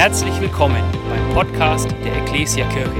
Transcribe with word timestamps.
Herzlich 0.00 0.40
willkommen 0.40 0.82
beim 1.10 1.34
Podcast 1.34 1.90
der 2.02 2.22
Ecclesia 2.22 2.66
Kirche. 2.70 2.90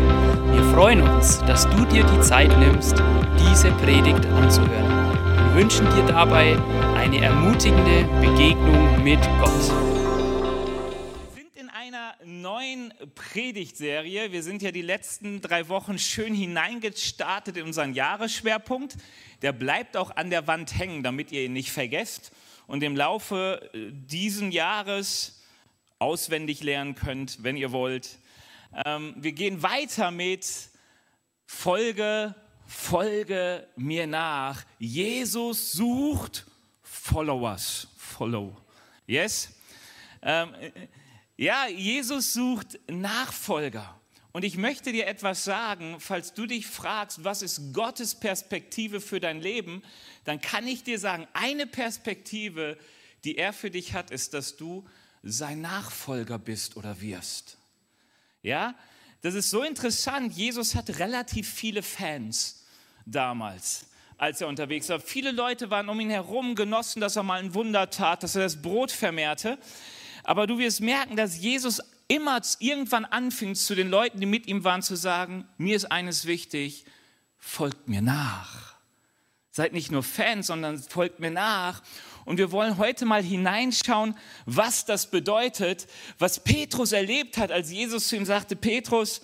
Wir 0.53 0.63
freuen 0.75 1.01
uns, 1.01 1.39
dass 1.39 1.65
du 1.71 1.87
dir 1.87 2.05
die 2.05 2.21
Zeit 2.21 2.51
nimmst, 2.59 2.93
diese 3.39 3.73
Predigt 3.73 4.27
anzuhören. 4.27 5.15
Wir 5.47 5.63
wünschen 5.63 5.87
dir 5.95 6.05
dabei 6.05 6.59
eine 6.97 7.25
ermutigende 7.25 8.05
Begegnung 8.21 9.03
mit 9.03 9.19
Gott. 9.41 9.71
Wir 11.35 11.43
sind 11.43 11.57
in 11.57 11.71
einer 11.71 12.17
neuen 12.27 12.93
Predigtserie. 13.15 14.31
Wir 14.31 14.43
sind 14.43 14.61
ja 14.61 14.71
die 14.71 14.83
letzten 14.83 15.41
drei 15.41 15.71
Wochen 15.71 15.99
schön 15.99 16.35
hineingestartet 16.35 17.57
in 17.57 17.65
unseren 17.65 17.95
Jahresschwerpunkt. 17.95 18.99
Der 19.41 19.53
bleibt 19.53 19.97
auch 19.97 20.15
an 20.17 20.29
der 20.29 20.47
Wand 20.47 20.79
hängen, 20.79 21.03
damit 21.03 21.33
ihr 21.33 21.45
ihn 21.45 21.55
nicht 21.55 21.73
vergesst. 21.73 22.31
Und 22.67 22.83
im 22.83 22.95
Laufe 22.95 23.71
diesen 23.73 24.53
Jahres 24.53 25.40
auswendig 26.01 26.63
lernen 26.63 26.95
könnt, 26.95 27.43
wenn 27.43 27.57
ihr 27.57 27.73
wollt. 27.73 28.19
Ähm, 28.85 29.15
wir 29.17 29.33
gehen 29.33 29.63
weiter 29.63 30.11
mit 30.11 30.47
Folge, 31.47 32.35
Folge 32.67 33.67
mir 33.77 34.07
nach. 34.07 34.65
Jesus 34.79 35.73
sucht 35.73 36.47
Followers. 36.83 37.89
Follow. 37.97 38.57
Yes? 39.07 39.51
Ähm, 40.23 40.55
ja, 41.37 41.67
Jesus 41.69 42.33
sucht 42.33 42.79
Nachfolger. 42.89 44.01
Und 44.33 44.45
ich 44.45 44.57
möchte 44.57 44.93
dir 44.93 45.07
etwas 45.07 45.45
sagen, 45.45 45.97
falls 45.99 46.35
du 46.35 46.47
dich 46.47 46.67
fragst, 46.67 47.25
was 47.25 47.43
ist 47.43 47.73
Gottes 47.75 48.15
Perspektive 48.15 49.01
für 49.01 49.21
dein 49.21 49.41
Leben, 49.41 49.83
dann 50.25 50.41
kann 50.41 50.67
ich 50.67 50.85
dir 50.85 50.99
sagen, 50.99 51.27
eine 51.33 51.67
Perspektive, 51.67 52.79
die 53.25 53.37
er 53.37 53.53
für 53.53 53.71
dich 53.71 53.93
hat, 53.93 54.11
ist, 54.11 54.35
dass 54.35 54.57
du 54.57 54.87
sein 55.23 55.61
Nachfolger 55.61 56.39
bist 56.39 56.77
oder 56.77 57.01
wirst. 57.01 57.59
Ja, 58.43 58.75
das 59.23 59.35
ist 59.35 59.51
so 59.51 59.63
interessant. 59.63 60.33
Jesus 60.33 60.75
hatte 60.75 60.99
relativ 60.99 61.49
viele 61.49 61.83
Fans 61.83 62.65
damals, 63.05 63.87
als 64.17 64.41
er 64.41 64.49
unterwegs 64.49 64.89
war. 64.89 65.01
Viele 65.01 65.31
Leute 65.31 65.71
waren 65.71 65.89
um 65.89 66.01
ihn 66.01 66.11
herum, 66.11 66.55
genossen, 66.55 67.01
dass 67.01 67.17
er 67.17 67.23
mal 67.23 67.41
ein 67.41 67.55
Wunder 67.55 67.91
tat, 67.91 68.23
dass 68.23 68.35
er 68.35 68.43
das 68.43 68.63
Brot 68.63 68.91
vermehrte. 68.91 69.59
Aber 70.25 70.47
du 70.47 70.59
wirst 70.59 70.81
merken, 70.81 71.17
dass 71.17 71.39
Jesus 71.39 71.83
immer 72.09 72.41
irgendwann 72.59 73.05
anfing, 73.05 73.55
zu 73.55 73.75
den 73.75 73.89
Leuten, 73.89 74.21
die 74.21 74.27
mit 74.27 74.47
ihm 74.47 74.65
waren, 74.65 74.83
zu 74.83 74.97
sagen, 74.97 75.47
mir 75.59 75.77
ist 75.77 75.93
eines 75.93 76.25
wichtig, 76.25 76.85
folgt 77.39 77.89
mir 77.89 78.03
nach. 78.03 78.75
Seid 79.51 79.73
nicht 79.73 79.91
nur 79.91 80.03
Fans, 80.03 80.47
sondern 80.47 80.79
folgt 80.79 81.21
mir 81.21 81.31
nach. 81.31 81.83
Und 82.25 82.39
wir 82.39 82.53
wollen 82.53 82.79
heute 82.79 83.05
mal 83.07 83.23
hineinschauen, 83.23 84.17
was 84.47 84.85
das 84.85 85.11
bedeutet, 85.11 85.87
was 86.19 86.43
Petrus 86.43 86.93
erlebt 86.93 87.39
hat, 87.39 87.51
als 87.51 87.71
Jesus 87.71 88.09
zu 88.09 88.17
ihm 88.17 88.25
sagte, 88.25 88.57
Petrus, 88.57 89.23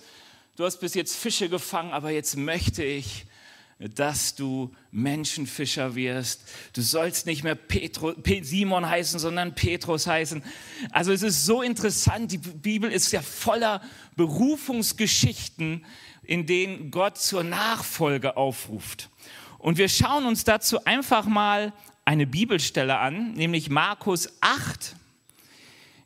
du 0.55 0.65
hast 0.65 0.77
bis 0.77 0.93
jetzt 0.93 1.15
Fische 1.15 1.49
gefangen, 1.49 1.91
aber 1.91 2.11
jetzt 2.11 2.35
möchte 2.35 2.83
ich, 2.83 3.25
dass 3.79 4.33
du 4.33 4.73
Menschenfischer 4.91 5.93
wirst. 5.93 6.41
Du 6.73 6.81
sollst 6.81 7.27
nicht 7.27 7.43
mehr 7.43 7.53
Petro, 7.53 8.13
Simon 8.41 8.89
heißen, 8.89 9.19
sondern 9.19 9.53
Petrus 9.53 10.07
heißen. 10.07 10.41
Also 10.91 11.11
es 11.11 11.21
ist 11.21 11.45
so 11.45 11.61
interessant, 11.61 12.31
die 12.31 12.39
Bibel 12.39 12.91
ist 12.91 13.11
ja 13.11 13.21
voller 13.21 13.81
Berufungsgeschichten, 14.15 15.85
in 16.23 16.47
denen 16.47 16.89
Gott 16.89 17.19
zur 17.19 17.43
Nachfolge 17.43 18.35
aufruft. 18.35 19.09
Und 19.59 19.77
wir 19.77 19.89
schauen 19.89 20.25
uns 20.25 20.43
dazu 20.43 20.83
einfach 20.85 21.25
mal 21.25 21.71
eine 22.07 22.25
Bibelstelle 22.25 22.99
an, 22.99 23.33
nämlich 23.33 23.69
Markus 23.69 24.29
8, 24.39 24.95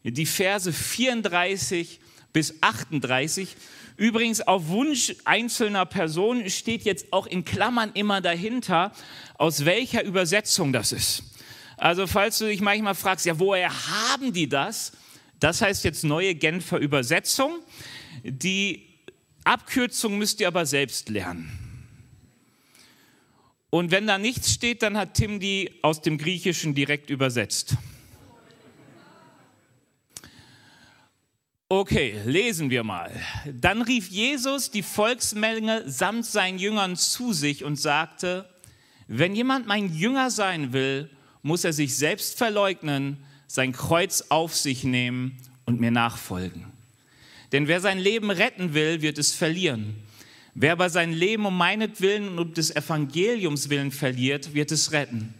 die 0.04 0.26
Verse 0.26 0.74
34 0.74 2.00
bis 2.34 2.56
38. 2.62 3.56
Übrigens, 3.98 4.42
auf 4.42 4.70
Wunsch 4.70 5.14
einzelner 5.26 5.86
Personen 5.86 6.50
steht 6.50 6.86
jetzt 6.86 7.14
auch 7.14 7.28
in 7.28 7.46
Klammern 7.46 7.92
immer 7.94 8.20
dahinter, 8.20 8.94
aus 9.36 9.66
welcher 9.66 10.04
Übersetzung 10.04 10.74
das 10.74 10.92
ist. 10.92 11.22
Also 11.78 12.08
falls 12.08 12.40
du 12.40 12.46
dich 12.46 12.62
manchmal 12.62 12.96
fragst, 12.96 13.28
ja, 13.28 13.38
woher 13.38 13.70
haben 13.70 14.34
die 14.34 14.50
das? 14.50 14.94
Das 15.40 15.62
heißt 15.62 15.84
jetzt 15.84 16.04
neue 16.04 16.34
Genfer 16.34 16.80
Übersetzung. 16.80 17.60
Die 18.24 18.88
Abkürzung 19.44 20.18
müsst 20.18 20.40
ihr 20.40 20.48
aber 20.48 20.66
selbst 20.66 21.10
lernen. 21.10 21.71
Und 23.72 23.90
wenn 23.90 24.06
da 24.06 24.18
nichts 24.18 24.52
steht, 24.52 24.84
dann 24.84 24.98
hat 24.98 25.16
Tim 25.16 25.40
die 25.40 25.80
aus 25.82 26.02
dem 26.02 26.18
Griechischen 26.18 26.76
direkt 26.76 27.10
übersetzt. 27.10 27.78
Okay, 31.70 32.20
lesen 32.26 32.70
wir 32.70 32.84
mal. 32.84 33.10
Dann 33.50 33.82
rief 33.82 34.10
Jesus 34.10 34.72
die 34.72 34.84
Volksmenge 34.84 35.90
samt 35.90 36.26
seinen 36.26 36.60
Jüngern 36.60 36.98
zu 36.98 37.32
sich 37.32 37.64
und 37.64 37.78
sagte, 37.78 38.46
wenn 39.08 39.36
jemand 39.36 39.68
mein 39.68 39.94
Jünger 39.94 40.32
sein 40.32 40.74
will, 40.74 41.10
muss 41.42 41.64
er 41.64 41.72
sich 41.72 41.96
selbst 41.96 42.38
verleugnen, 42.38 43.24
sein 43.48 43.72
Kreuz 43.72 44.26
auf 44.28 44.54
sich 44.54 44.84
nehmen 44.84 45.38
und 45.64 45.80
mir 45.80 45.92
nachfolgen. 45.92 46.66
Denn 47.54 47.70
wer 47.70 47.80
sein 47.80 48.00
Leben 48.00 48.32
retten 48.32 48.74
will, 48.74 49.02
wird 49.02 49.18
es 49.18 49.34
verlieren. 49.34 49.96
Wer 50.54 50.74
aber 50.74 50.90
sein 50.90 51.14
Leben 51.14 51.46
um 51.46 51.58
meinetwillen 51.58 52.30
und 52.30 52.40
um 52.40 52.54
des 52.54 52.76
Evangeliums 52.76 53.70
willen 53.70 53.92
verliert, 53.92 54.54
wird 54.54 54.72
es 54.72 54.92
retten. 54.92 55.34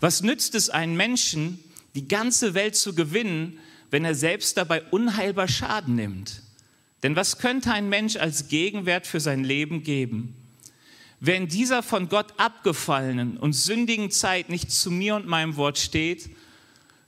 Was 0.00 0.22
nützt 0.22 0.54
es 0.54 0.70
einem 0.70 0.96
Menschen, 0.96 1.60
die 1.94 2.08
ganze 2.08 2.54
Welt 2.54 2.76
zu 2.76 2.94
gewinnen, 2.94 3.58
wenn 3.90 4.04
er 4.04 4.14
selbst 4.14 4.56
dabei 4.56 4.82
unheilbar 4.82 5.48
Schaden 5.48 5.94
nimmt? 5.94 6.42
Denn 7.02 7.14
was 7.14 7.38
könnte 7.38 7.72
ein 7.72 7.88
Mensch 7.88 8.16
als 8.16 8.48
Gegenwert 8.48 9.06
für 9.06 9.20
sein 9.20 9.44
Leben 9.44 9.84
geben? 9.84 10.34
Wer 11.20 11.36
in 11.36 11.48
dieser 11.48 11.82
von 11.82 12.08
Gott 12.08 12.34
abgefallenen 12.36 13.36
und 13.36 13.52
sündigen 13.52 14.10
Zeit 14.10 14.50
nicht 14.50 14.70
zu 14.70 14.90
mir 14.90 15.16
und 15.16 15.26
meinem 15.26 15.56
Wort 15.56 15.78
steht, 15.78 16.30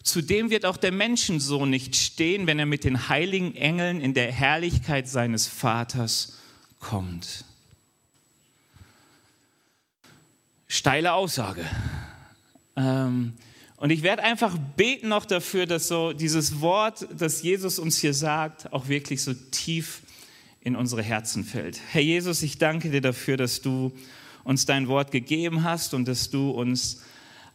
zu 0.02 0.22
dem 0.22 0.50
wird 0.50 0.64
auch 0.64 0.76
der 0.76 0.92
Menschensohn 0.92 1.68
nicht 1.68 1.94
stehen, 1.94 2.46
wenn 2.46 2.58
er 2.58 2.66
mit 2.66 2.84
den 2.84 3.08
heiligen 3.08 3.54
Engeln 3.54 4.00
in 4.00 4.14
der 4.14 4.32
Herrlichkeit 4.32 5.08
seines 5.08 5.46
Vaters 5.46 6.39
kommt. 6.80 7.44
Steile 10.66 11.12
Aussage. 11.12 11.64
Ähm, 12.76 13.34
und 13.76 13.90
ich 13.90 14.02
werde 14.02 14.22
einfach 14.22 14.56
beten 14.76 15.08
noch 15.08 15.24
dafür, 15.24 15.66
dass 15.66 15.88
so 15.88 16.12
dieses 16.12 16.60
Wort, 16.60 17.06
das 17.16 17.42
Jesus 17.42 17.78
uns 17.78 17.98
hier 17.98 18.14
sagt, 18.14 18.72
auch 18.72 18.88
wirklich 18.88 19.22
so 19.22 19.32
tief 19.50 20.02
in 20.60 20.76
unsere 20.76 21.02
Herzen 21.02 21.44
fällt. 21.44 21.80
Herr 21.90 22.02
Jesus, 22.02 22.42
ich 22.42 22.58
danke 22.58 22.90
dir 22.90 23.00
dafür, 23.00 23.36
dass 23.36 23.62
du 23.62 23.92
uns 24.44 24.66
dein 24.66 24.88
Wort 24.88 25.10
gegeben 25.10 25.64
hast 25.64 25.94
und 25.94 26.06
dass 26.06 26.30
du 26.30 26.50
uns 26.50 27.02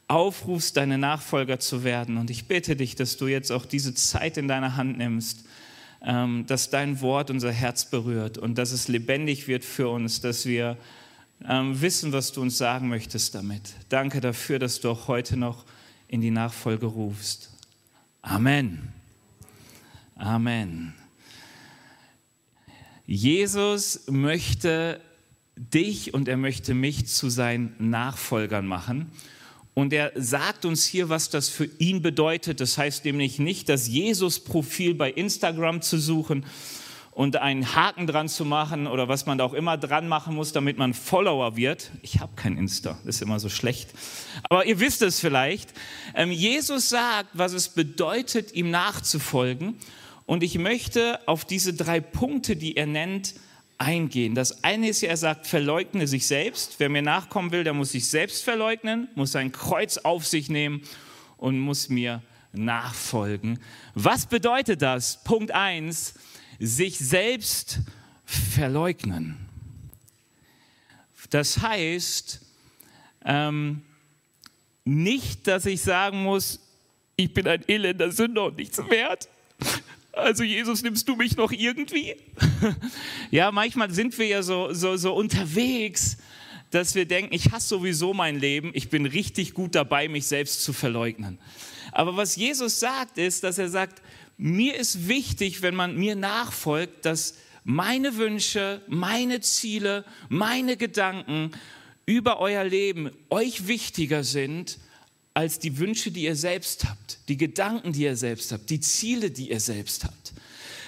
aufrufst, 0.08 0.78
deine 0.78 0.98
Nachfolger 0.98 1.60
zu 1.60 1.84
werden. 1.84 2.18
Und 2.18 2.30
ich 2.30 2.48
bitte 2.48 2.76
dich, 2.76 2.96
dass 2.96 3.18
du 3.18 3.28
jetzt 3.28 3.52
auch 3.52 3.66
diese 3.66 3.94
Zeit 3.94 4.38
in 4.38 4.48
deine 4.48 4.76
Hand 4.76 4.98
nimmst, 4.98 5.46
dass 6.46 6.70
dein 6.70 7.02
Wort 7.02 7.32
unser 7.32 7.52
Herz 7.52 7.90
berührt 7.90 8.38
und 8.38 8.60
dass 8.60 8.72
es 8.72 8.88
lebendig 8.88 9.48
wird 9.48 9.66
für 9.66 9.90
uns, 9.90 10.22
dass 10.22 10.46
wir 10.46 10.78
ähm, 11.48 11.82
wissen, 11.82 12.12
was 12.12 12.32
du 12.32 12.42
uns 12.42 12.58
sagen 12.58 12.90
möchtest 12.90 13.34
damit. 13.34 13.74
Danke 13.90 14.22
dafür, 14.22 14.60
dass 14.60 14.80
du 14.80 14.90
auch 14.90 15.08
heute 15.08 15.36
noch 15.36 15.66
in 16.08 16.22
die 16.22 16.32
Nachfolge 16.32 16.86
rufst. 16.86 17.52
Amen. 18.22 18.94
Amen. 20.16 20.94
Jesus 23.06 24.06
möchte 24.08 25.02
dich 25.56 26.14
und 26.14 26.28
er 26.28 26.38
möchte 26.38 26.74
mich 26.74 27.08
zu 27.08 27.30
seinen 27.30 27.76
Nachfolgern 27.80 28.66
machen. 28.66 29.12
Und 29.76 29.92
er 29.92 30.14
sagt 30.16 30.64
uns 30.64 30.86
hier, 30.86 31.10
was 31.10 31.30
das 31.30 31.50
für 31.50 31.66
ihn 31.80 32.02
bedeutet. 32.02 32.62
Das 32.62 32.78
heißt 32.78 33.04
nämlich 33.04 33.40
nicht, 33.40 33.68
das 33.68 33.88
Jesus-Profil 33.88 34.96
bei 34.96 35.12
Instagram 35.12 35.82
zu 35.82 36.00
suchen 36.00 36.46
und 37.12 37.36
einen 37.36 37.76
Haken 37.76 38.08
dran 38.08 38.30
zu 38.30 38.46
machen 38.46 38.88
oder 38.88 39.10
was 39.10 39.26
man 39.26 39.38
da 39.38 39.44
auch 39.44 39.54
immer 39.54 39.78
dran 39.78 40.08
machen 40.08 40.34
muss, 40.34 40.54
damit 40.54 40.78
man 40.78 40.94
Follower 40.94 41.58
wird. 41.58 41.92
Ich 42.02 42.22
habe 42.22 42.32
kein 42.38 42.58
Insta, 42.58 42.98
ist 43.06 43.22
immer 43.22 43.40
so 43.40 43.50
schlecht. 43.50 43.90
Aber 44.50 44.66
ihr 44.66 44.80
wisst 44.80 45.02
es 45.02 45.20
vielleicht. 45.20 45.74
Ähm, 46.14 46.32
Jesus 46.32 46.88
sagt, 46.88 47.30
was 47.34 47.52
es 47.52 47.68
bedeutet, 47.68 48.54
ihm 48.54 48.72
nachzufolgen. 48.72 49.76
Und 50.26 50.42
ich 50.42 50.58
möchte 50.58 51.20
auf 51.28 51.44
diese 51.44 51.74
drei 51.74 52.00
Punkte, 52.00 52.56
die 52.56 52.78
er 52.78 52.88
nennt, 52.88 53.36
eingehen. 53.78 54.36
Das 54.36 54.64
eine 54.64 54.90
ist 54.90 55.02
ja, 55.02 55.10
er 55.10 55.18
sagt, 55.18 55.48
verleugne 55.48 56.08
sich 56.08 56.28
selbst. 56.28 56.76
Wer 56.80 56.90
mir 56.90 57.02
nachkommen 57.02 57.52
will, 57.52 57.64
der 57.64 57.74
muss 57.74 57.92
sich 57.92 58.08
selbst 58.08 58.44
verleugnen, 58.44 59.08
muss 59.16 59.32
sein 59.32 59.52
Kreuz 59.52 59.98
auf 59.98 60.26
sich 60.26 60.50
nehmen 60.50 60.82
und 61.38 61.60
muss 61.60 61.90
mir 61.90 62.22
nachfolgen. 62.54 63.60
Was 63.94 64.26
bedeutet 64.26 64.82
das? 64.82 65.24
Punkt 65.24 65.52
1, 65.52 66.14
sich 66.60 66.98
selbst 66.98 67.80
verleugnen. 68.26 69.38
Das 71.30 71.62
heißt, 71.62 72.42
ähm, 73.26 73.82
nicht, 74.86 75.48
dass 75.48 75.66
ich 75.66 75.82
sagen 75.82 76.24
muss, 76.24 76.60
ich 77.16 77.34
bin 77.34 77.48
ein 77.48 77.68
elender 77.68 78.12
Sünder 78.12 78.46
und 78.46 78.58
nichts 78.58 78.78
wert. 78.90 79.28
Also 80.16 80.44
Jesus, 80.44 80.82
nimmst 80.82 81.08
du 81.10 81.16
mich 81.16 81.36
noch 81.36 81.52
irgendwie? 81.52 82.16
ja, 83.32 83.52
manchmal 83.52 83.92
sind 83.92 84.18
wir 84.18 84.28
ja 84.28 84.44
so, 84.44 84.74
so, 84.74 84.96
so 84.96 85.14
unterwegs, 85.14 86.18
dass 86.72 86.96
wir 86.96 87.06
denken, 87.06 87.34
ich 87.34 87.52
hasse 87.52 87.68
sowieso 87.68 88.14
mein 88.14 88.40
Leben, 88.40 88.72
ich 88.74 88.90
bin 88.90 89.06
richtig 89.06 89.54
gut 89.54 89.76
dabei, 89.76 90.08
mich 90.08 90.26
selbst 90.26 90.64
zu 90.64 90.74
verleugnen. 90.74 91.38
Aber 91.92 92.16
was 92.16 92.36
Jesus 92.36 92.80
sagt, 92.80 93.18
ist, 93.18 93.44
dass 93.44 93.58
er 93.58 93.70
sagt, 93.70 94.02
mir 94.38 94.76
ist 94.76 95.08
wichtig, 95.08 95.62
wenn 95.62 95.76
man 95.76 95.98
mir 95.98 96.16
nachfolgt, 96.16 97.06
dass 97.06 97.36
meine 97.64 98.18
Wünsche, 98.18 98.82
meine 98.88 99.42
Ziele, 99.42 100.06
meine 100.30 100.78
Gedanken 100.78 101.52
über 102.06 102.40
euer 102.40 102.64
Leben 102.64 103.12
euch 103.30 103.68
wichtiger 103.68 104.24
sind 104.24 104.78
als 105.36 105.60
die 105.60 105.78
Wünsche, 105.78 106.12
die 106.12 106.24
ihr 106.24 106.36
selbst 106.36 106.86
habt, 106.86 107.20
die 107.28 107.36
Gedanken, 107.36 107.92
die 107.92 108.04
ihr 108.04 108.16
selbst 108.16 108.52
habt, 108.54 108.70
die 108.70 108.80
Ziele, 108.80 109.30
die 109.30 109.52
ihr 109.52 109.60
selbst 109.60 110.06
habt. 110.06 110.34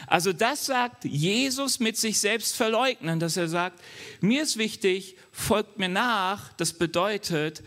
Also 0.08 0.32
das 0.32 0.66
sagt 0.66 1.04
Jesus 1.04 1.82
mit 1.82 1.98
sich 1.98 2.18
selbst 2.18 2.56
verleugnen, 2.56 3.20
dass 3.20 3.36
er 3.36 3.50
sagt, 3.50 3.82
mir 4.22 4.42
ist 4.42 4.58
wichtig, 4.58 5.18
folgt 5.34 5.78
mir 5.78 5.90
nach. 5.90 6.54
Das 6.54 6.72
bedeutet, 6.72 7.62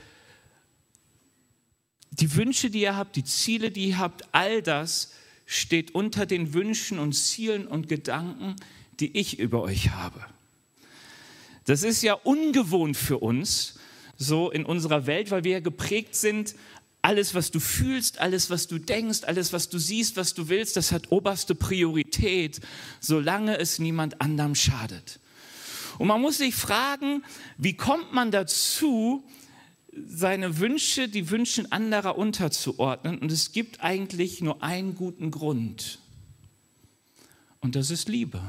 die 2.13 2.35
Wünsche, 2.35 2.71
die 2.71 2.81
ihr 2.81 2.97
habt, 2.97 3.15
die 3.15 3.25
Ziele, 3.25 3.71
die 3.71 3.89
ihr 3.89 3.99
habt, 3.99 4.25
all 4.33 4.63
das 4.63 5.13
steht 5.45 5.95
unter 5.95 6.25
den 6.25 6.55
Wünschen 6.55 6.99
und 6.99 7.13
Zielen 7.13 7.67
und 7.67 7.91
Gedanken, 7.91 8.57
die 9.01 9.19
ich 9.19 9.39
über 9.39 9.61
euch 9.61 9.91
habe. 9.91 10.25
Das 11.67 11.83
ist 11.83 12.01
ja 12.03 12.15
ungewohnt 12.15 12.97
für 12.97 13.19
uns, 13.19 13.75
so 14.21 14.51
in 14.51 14.67
unserer 14.67 15.07
Welt, 15.07 15.31
weil 15.31 15.45
wir 15.45 15.53
ja 15.53 15.61
geprägt 15.61 16.15
sind, 16.15 16.55
alles, 17.01 17.35
was 17.35 17.51
du 17.51 17.59
fühlst, 17.59 18.19
alles, 18.21 18.51
was 18.51 18.67
du 18.67 18.79
denkst, 18.79 19.21
alles, 19.25 19.55
was 19.55 19.71
du 19.71 19.79
siehst, 19.79 20.17
was 20.17 20.35
du 20.35 20.51
willst, 20.51 20.77
das 20.77 20.93
hat 20.93 21.11
oberste 21.11 21.55
Priorität, 21.55 22.61
solange 23.01 23.57
es 23.59 23.79
niemand 23.79 24.21
anderem 24.21 24.55
schadet. 24.55 25.21
Und 25.99 26.09
man 26.09 26.21
muss 26.21 26.37
sich 26.37 26.55
fragen, 26.55 27.25
wie 27.57 27.73
kommt 27.73 28.13
man 28.13 28.31
dazu, 28.31 29.25
seine 30.07 30.59
Wünsche, 30.59 31.09
die 31.09 31.31
Wünsche 31.31 31.65
anderer 31.71 32.19
unterzuordnen? 32.19 33.19
Und 33.19 33.33
es 33.33 33.53
gibt 33.53 33.81
eigentlich 33.81 34.43
nur 34.43 34.63
einen 34.63 34.95
guten 34.95 35.31
Grund. 35.31 35.99
Und 37.61 37.75
das 37.75 37.91
ist 37.91 38.11
Liebe. 38.11 38.43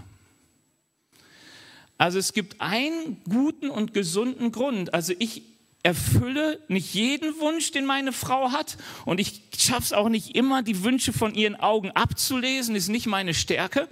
Also 1.98 2.20
es 2.20 2.34
gibt 2.34 2.60
einen 2.60 3.22
guten 3.30 3.70
und 3.70 3.94
gesunden 3.94 4.52
Grund. 4.52 4.94
Also 4.94 5.14
ich 5.18 5.51
erfülle 5.84 6.60
nicht 6.68 6.94
jeden 6.94 7.40
Wunsch, 7.40 7.72
den 7.72 7.86
meine 7.86 8.14
Frau 8.14 8.52
hat. 8.52 8.78
Und 9.06 9.20
ich 9.20 9.42
schaffe 9.58 9.84
es 9.84 9.94
auch 9.94 10.10
nicht 10.10 10.36
immer, 10.36 10.64
die 10.64 10.84
Wünsche 10.84 11.14
von 11.14 11.34
ihren 11.34 11.56
Augen 11.56 11.92
abzulesen, 11.92 12.76
ist 12.76 12.90
nicht 12.90 13.08
meine 13.08 13.34
Stärke. 13.34 13.88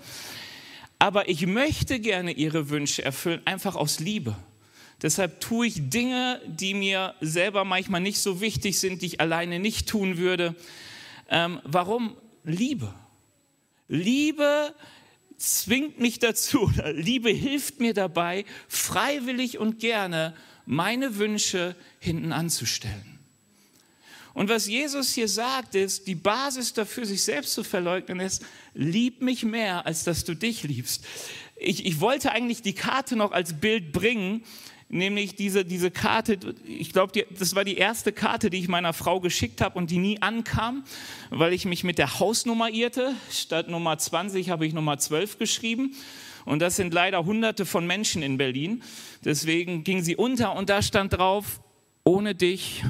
Aber 0.99 1.29
ich 1.29 1.45
möchte 1.45 1.99
gerne 1.99 2.31
ihre 2.31 2.69
Wünsche 2.69 3.03
erfüllen, 3.03 3.41
einfach 3.45 3.75
aus 3.75 3.99
Liebe. 3.99 4.35
Deshalb 5.01 5.39
tue 5.39 5.67
ich 5.67 5.89
Dinge, 5.89 6.41
die 6.45 6.73
mir 6.73 7.15
selber 7.21 7.63
manchmal 7.63 8.01
nicht 8.01 8.19
so 8.19 8.41
wichtig 8.41 8.79
sind, 8.79 9.01
die 9.01 9.05
ich 9.05 9.21
alleine 9.21 9.59
nicht 9.59 9.87
tun 9.87 10.17
würde. 10.17 10.55
Ähm, 11.29 11.61
warum? 11.63 12.17
Liebe. 12.43 12.93
Liebe 13.87 14.73
zwingt 15.37 15.99
mich 15.99 16.19
dazu, 16.19 16.69
Liebe 16.93 17.29
hilft 17.29 17.79
mir 17.79 17.93
dabei, 17.93 18.45
freiwillig 18.67 19.57
und 19.57 19.79
gerne 19.79 20.35
meine 20.71 21.17
Wünsche 21.17 21.75
hinten 21.99 22.31
anzustellen. 22.31 23.17
Und 24.35 24.49
was 24.49 24.67
Jesus 24.67 25.15
hier 25.15 25.27
sagt, 25.27 25.73
ist, 25.73 26.05
die 26.05 26.13
Basis 26.13 26.73
dafür, 26.73 27.07
sich 27.07 27.23
selbst 27.23 27.53
zu 27.53 27.63
verleugnen, 27.63 28.19
ist, 28.19 28.45
lieb 28.75 29.23
mich 29.23 29.43
mehr, 29.43 29.87
als 29.87 30.03
dass 30.03 30.25
du 30.25 30.35
dich 30.35 30.61
liebst. 30.61 31.03
Ich, 31.55 31.87
ich 31.87 31.99
wollte 31.99 32.31
eigentlich 32.31 32.61
die 32.61 32.75
Karte 32.75 33.15
noch 33.15 33.31
als 33.31 33.53
Bild 33.53 33.91
bringen, 33.91 34.43
nämlich 34.89 35.33
diese, 35.33 35.65
diese 35.65 35.89
Karte, 35.89 36.37
ich 36.63 36.93
glaube, 36.93 37.25
das 37.31 37.55
war 37.55 37.65
die 37.65 37.77
erste 37.77 38.13
Karte, 38.13 38.51
die 38.51 38.59
ich 38.59 38.67
meiner 38.67 38.93
Frau 38.93 39.19
geschickt 39.19 39.61
habe 39.61 39.75
und 39.75 39.89
die 39.89 39.97
nie 39.97 40.21
ankam, 40.21 40.83
weil 41.31 41.51
ich 41.51 41.65
mich 41.65 41.83
mit 41.83 41.97
der 41.97 42.19
Hausnummer 42.19 42.69
irrte. 42.69 43.15
Statt 43.31 43.69
Nummer 43.69 43.97
20 43.97 44.51
habe 44.51 44.67
ich 44.67 44.73
Nummer 44.73 44.99
12 44.99 45.39
geschrieben. 45.39 45.95
Und 46.45 46.59
das 46.59 46.75
sind 46.75 46.93
leider 46.93 47.25
hunderte 47.25 47.65
von 47.65 47.85
Menschen 47.85 48.21
in 48.21 48.37
Berlin. 48.37 48.83
Deswegen 49.23 49.83
ging 49.83 50.01
sie 50.01 50.15
unter 50.15 50.55
und 50.55 50.69
da 50.69 50.81
stand 50.81 51.13
drauf, 51.13 51.61
ohne 52.03 52.35
dich 52.35 52.83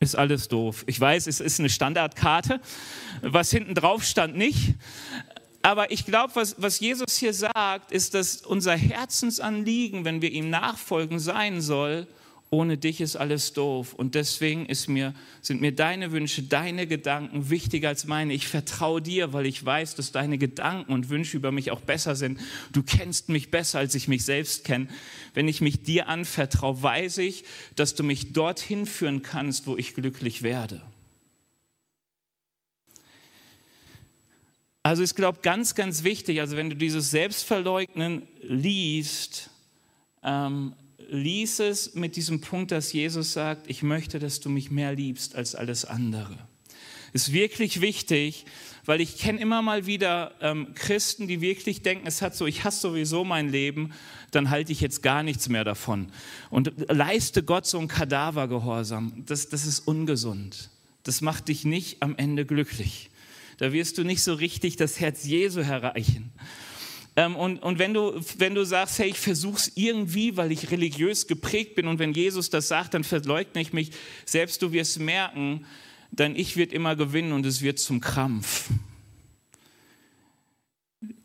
ist 0.00 0.16
alles 0.16 0.48
doof. 0.48 0.84
Ich 0.86 1.00
weiß, 1.00 1.26
es 1.26 1.40
ist 1.40 1.58
eine 1.58 1.68
Standardkarte. 1.68 2.60
Was 3.22 3.50
hinten 3.50 3.74
drauf 3.74 4.04
stand, 4.04 4.36
nicht. 4.36 4.74
Aber 5.62 5.90
ich 5.90 6.06
glaube, 6.06 6.36
was, 6.36 6.54
was 6.58 6.78
Jesus 6.78 7.16
hier 7.16 7.34
sagt, 7.34 7.90
ist, 7.90 8.14
dass 8.14 8.42
unser 8.42 8.76
Herzensanliegen, 8.76 10.04
wenn 10.04 10.22
wir 10.22 10.30
ihm 10.30 10.50
nachfolgen, 10.50 11.18
sein 11.18 11.60
soll, 11.60 12.06
ohne 12.50 12.78
dich 12.78 13.00
ist 13.00 13.16
alles 13.16 13.52
doof. 13.52 13.92
Und 13.92 14.14
deswegen 14.14 14.66
mir, 14.88 15.14
sind 15.42 15.60
mir 15.60 15.74
deine 15.74 16.12
Wünsche, 16.12 16.42
deine 16.42 16.86
Gedanken 16.86 17.50
wichtiger 17.50 17.88
als 17.88 18.06
meine. 18.06 18.32
Ich 18.32 18.48
vertraue 18.48 19.02
dir, 19.02 19.32
weil 19.32 19.46
ich 19.46 19.64
weiß, 19.64 19.96
dass 19.96 20.12
deine 20.12 20.38
Gedanken 20.38 20.92
und 20.92 21.10
Wünsche 21.10 21.36
über 21.36 21.52
mich 21.52 21.70
auch 21.70 21.80
besser 21.80 22.16
sind. 22.16 22.40
Du 22.72 22.82
kennst 22.82 23.28
mich 23.28 23.50
besser, 23.50 23.78
als 23.78 23.94
ich 23.94 24.08
mich 24.08 24.24
selbst 24.24 24.64
kenne. 24.64 24.88
Wenn 25.34 25.46
ich 25.46 25.60
mich 25.60 25.82
dir 25.82 26.08
anvertraue, 26.08 26.82
weiß 26.82 27.18
ich, 27.18 27.44
dass 27.76 27.94
du 27.94 28.02
mich 28.02 28.32
dorthin 28.32 28.86
führen 28.86 29.22
kannst, 29.22 29.66
wo 29.66 29.76
ich 29.76 29.94
glücklich 29.94 30.42
werde. 30.42 30.80
Also 34.82 35.02
ich 35.02 35.14
glaube, 35.14 35.40
ganz, 35.42 35.74
ganz 35.74 36.02
wichtig, 36.02 36.40
also 36.40 36.56
wenn 36.56 36.70
du 36.70 36.76
dieses 36.76 37.10
Selbstverleugnen 37.10 38.22
liest, 38.40 39.50
ähm, 40.22 40.72
lies 41.08 41.58
es 41.58 41.94
mit 41.94 42.16
diesem 42.16 42.40
Punkt, 42.40 42.70
dass 42.70 42.92
Jesus 42.92 43.32
sagt, 43.32 43.68
ich 43.68 43.82
möchte, 43.82 44.18
dass 44.18 44.40
du 44.40 44.48
mich 44.48 44.70
mehr 44.70 44.94
liebst 44.94 45.34
als 45.34 45.54
alles 45.54 45.84
andere. 45.84 46.38
Ist 47.12 47.32
wirklich 47.32 47.80
wichtig, 47.80 48.44
weil 48.84 49.00
ich 49.00 49.16
kenne 49.18 49.40
immer 49.40 49.62
mal 49.62 49.86
wieder 49.86 50.32
ähm, 50.40 50.74
Christen, 50.74 51.26
die 51.26 51.40
wirklich 51.40 51.82
denken, 51.82 52.06
es 52.06 52.20
hat 52.20 52.36
so, 52.36 52.46
ich 52.46 52.64
hasse 52.64 52.80
sowieso 52.80 53.24
mein 53.24 53.48
Leben, 53.48 53.92
dann 54.30 54.50
halte 54.50 54.72
ich 54.72 54.80
jetzt 54.80 55.02
gar 55.02 55.22
nichts 55.22 55.48
mehr 55.48 55.64
davon. 55.64 56.12
Und 56.50 56.72
leiste 56.88 57.42
Gott 57.42 57.66
so 57.66 57.78
ein 57.78 57.88
Kadavergehorsam. 57.88 59.24
Das, 59.26 59.48
das 59.48 59.64
ist 59.64 59.80
ungesund. 59.80 60.70
Das 61.02 61.22
macht 61.22 61.48
dich 61.48 61.64
nicht 61.64 62.02
am 62.02 62.16
Ende 62.16 62.44
glücklich. 62.44 63.10
Da 63.56 63.72
wirst 63.72 63.98
du 63.98 64.04
nicht 64.04 64.22
so 64.22 64.34
richtig 64.34 64.76
das 64.76 65.00
Herz 65.00 65.24
Jesu 65.24 65.60
erreichen. 65.60 66.32
Ähm, 67.18 67.34
und, 67.34 67.60
und 67.64 67.80
wenn, 67.80 67.94
du, 67.94 68.14
wenn 68.36 68.54
du 68.54 68.64
sagst, 68.64 69.00
hey, 69.00 69.08
ich 69.08 69.18
versuche 69.18 69.56
es 69.56 69.72
irgendwie, 69.74 70.36
weil 70.36 70.52
ich 70.52 70.70
religiös 70.70 71.26
geprägt 71.26 71.74
bin 71.74 71.88
und 71.88 71.98
wenn 71.98 72.12
Jesus 72.12 72.48
das 72.48 72.68
sagt, 72.68 72.94
dann 72.94 73.02
verleugne 73.02 73.60
ich 73.60 73.72
mich, 73.72 73.90
selbst 74.24 74.62
du 74.62 74.70
wirst 74.70 75.00
merken, 75.00 75.66
dein 76.12 76.36
Ich 76.36 76.56
wird 76.56 76.72
immer 76.72 76.94
gewinnen 76.94 77.32
und 77.32 77.44
es 77.44 77.60
wird 77.60 77.80
zum 77.80 78.00
Krampf. 78.00 78.70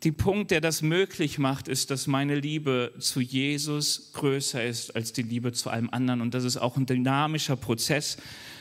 Die 0.02 0.10
Punkt, 0.10 0.50
der 0.50 0.60
das 0.60 0.82
möglich 0.82 1.38
macht, 1.38 1.68
ist, 1.68 1.92
dass 1.92 2.08
meine 2.08 2.34
Liebe 2.34 2.92
zu 2.98 3.20
Jesus 3.20 4.10
größer 4.14 4.64
ist 4.64 4.96
als 4.96 5.12
die 5.12 5.22
Liebe 5.22 5.52
zu 5.52 5.70
allem 5.70 5.90
anderen. 5.90 6.22
Und 6.22 6.34
das 6.34 6.42
ist 6.42 6.56
auch 6.56 6.76
ein 6.76 6.86
dynamischer 6.86 7.54
Prozess. 7.54 8.16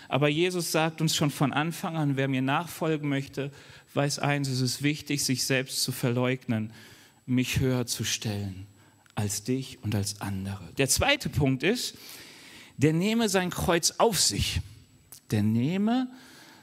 Aber 0.07 0.27
Jesus 0.27 0.71
sagt 0.71 1.01
uns 1.01 1.15
schon 1.15 1.31
von 1.31 1.51
Anfang 1.51 1.97
an, 1.97 2.15
wer 2.15 2.27
mir 2.27 2.43
nachfolgen 2.43 3.09
möchte, 3.09 3.49
weiß 3.95 4.19
eins, 4.19 4.49
es 4.49 4.61
ist 4.61 4.83
wichtig, 4.83 5.23
sich 5.23 5.45
selbst 5.45 5.81
zu 5.81 5.91
verleugnen 5.91 6.71
mich 7.25 7.59
höher 7.59 7.85
zu 7.85 8.03
stellen 8.03 8.67
als 9.15 9.43
dich 9.43 9.79
und 9.83 9.95
als 9.95 10.21
andere. 10.21 10.71
Der 10.77 10.89
zweite 10.89 11.29
Punkt 11.29 11.63
ist, 11.63 11.95
der 12.77 12.93
nehme 12.93 13.29
sein 13.29 13.49
Kreuz 13.49 13.95
auf 13.97 14.19
sich. 14.19 14.61
Der 15.31 15.43
nehme 15.43 16.09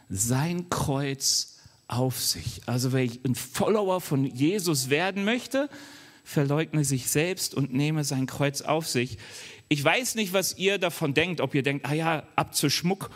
sein 0.08 0.68
Kreuz 0.68 1.58
auf 1.88 2.20
sich. 2.20 2.62
Also 2.66 2.92
wer 2.92 3.08
ein 3.24 3.34
Follower 3.34 4.00
von 4.00 4.24
Jesus 4.24 4.90
werden 4.90 5.24
möchte, 5.24 5.68
verleugne 6.24 6.84
sich 6.84 7.08
selbst 7.08 7.54
und 7.54 7.72
nehme 7.72 8.04
sein 8.04 8.26
Kreuz 8.26 8.62
auf 8.62 8.86
sich. 8.86 9.18
Ich 9.68 9.82
weiß 9.82 10.16
nicht, 10.16 10.32
was 10.32 10.58
ihr 10.58 10.78
davon 10.78 11.14
denkt, 11.14 11.40
ob 11.40 11.54
ihr 11.54 11.62
denkt, 11.62 11.86
ah 11.86 11.94
ja, 11.94 12.22
ab 12.36 12.54
zu 12.54 12.70
Schmuck, 12.70 13.10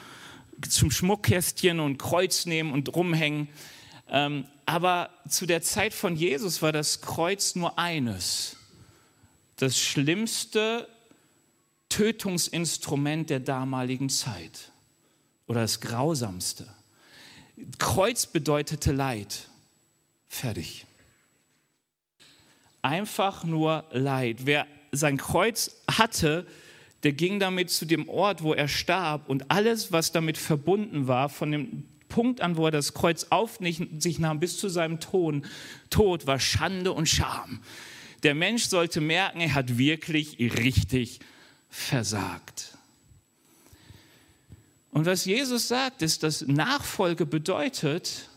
zum 0.69 0.91
Schmuckkästchen 0.91 1.81
und 1.81 1.99
Kreuz 1.99 2.47
nehmen 2.47 2.73
und 2.73 2.95
rumhängen. 2.95 3.49
Ähm, 4.09 4.47
aber 4.67 5.11
zu 5.29 5.47
der 5.47 5.63
Zeit 5.63 5.95
von 5.95 6.17
Jesus 6.17 6.63
war 6.63 6.73
das 6.73 7.01
Kreuz 7.01 7.55
nur 7.55 7.79
eines. 7.79 8.57
Das 9.57 9.79
schlimmste 9.79 10.89
Tötungsinstrument 11.89 13.31
der 13.31 13.41
damaligen 13.41 14.09
Zeit. 14.09 14.73
Oder 15.47 15.61
das 15.61 15.81
grausamste. 15.81 16.67
Kreuz 17.79 18.27
bedeutete 18.27 18.93
Leid. 18.93 19.49
Fertig. 20.29 20.87
Einfach 22.83 23.45
nur 23.45 23.85
Leid. 23.93 24.47
Wer 24.47 24.67
sein 24.91 25.17
Kreuz 25.17 25.83
hatte, 25.89 26.47
der 27.05 27.13
ging 27.13 27.39
damit 27.39 27.71
zu 27.71 27.85
dem 27.85 28.09
Ort, 28.09 28.43
wo 28.43 28.55
er 28.55 28.67
starb 28.67 29.29
und 29.29 29.51
alles, 29.51 29.93
was 29.93 30.11
damit 30.11 30.39
verbunden 30.39 31.07
war, 31.07 31.29
von 31.29 31.53
dem 31.53 31.89
Punkt 32.15 32.43
an, 32.43 32.57
wo 32.57 32.67
er 32.67 32.71
das 32.71 32.95
Kreuz 32.95 33.27
auf 33.31 33.59
sich 33.61 34.21
nahm 34.21 34.39
bis 34.39 34.57
zu 34.57 34.69
seinem 34.69 35.01
Tod, 35.01 35.43
Tod 35.91 36.29
war 36.29 36.39
Schande 36.39 36.93
und 36.93 37.09
Scham. 37.09 37.61
Der 38.23 38.37
Mensch 38.37 38.67
sollte 38.67 39.01
merken, 39.01 39.41
er 39.41 39.55
hat 39.55 39.79
wirklich 39.79 40.39
richtig 40.39 41.19
versagt. 41.69 42.79
Und 44.93 45.07
was 45.07 45.25
Jesus 45.25 45.67
sagt, 45.67 46.03
ist, 46.03 46.23
dass 46.23 46.47
Nachfolge 46.47 47.27
bedeutet, 47.27 48.29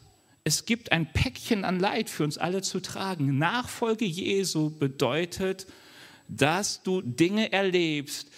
es 0.43 0.65
gibt 0.65 0.91
ein 0.91 1.13
Päckchen 1.13 1.63
an 1.63 1.79
Leid 1.79 2.09
für 2.09 2.23
uns 2.23 2.39
alle 2.39 2.63
zu 2.63 2.79
tragen. 2.79 3.37
Nachfolge 3.37 4.05
Jesu 4.05 4.71
bedeutet, 4.71 5.67
dass 6.27 6.81
du 6.81 7.03
Dinge 7.03 7.51
erlebst, 7.51 8.31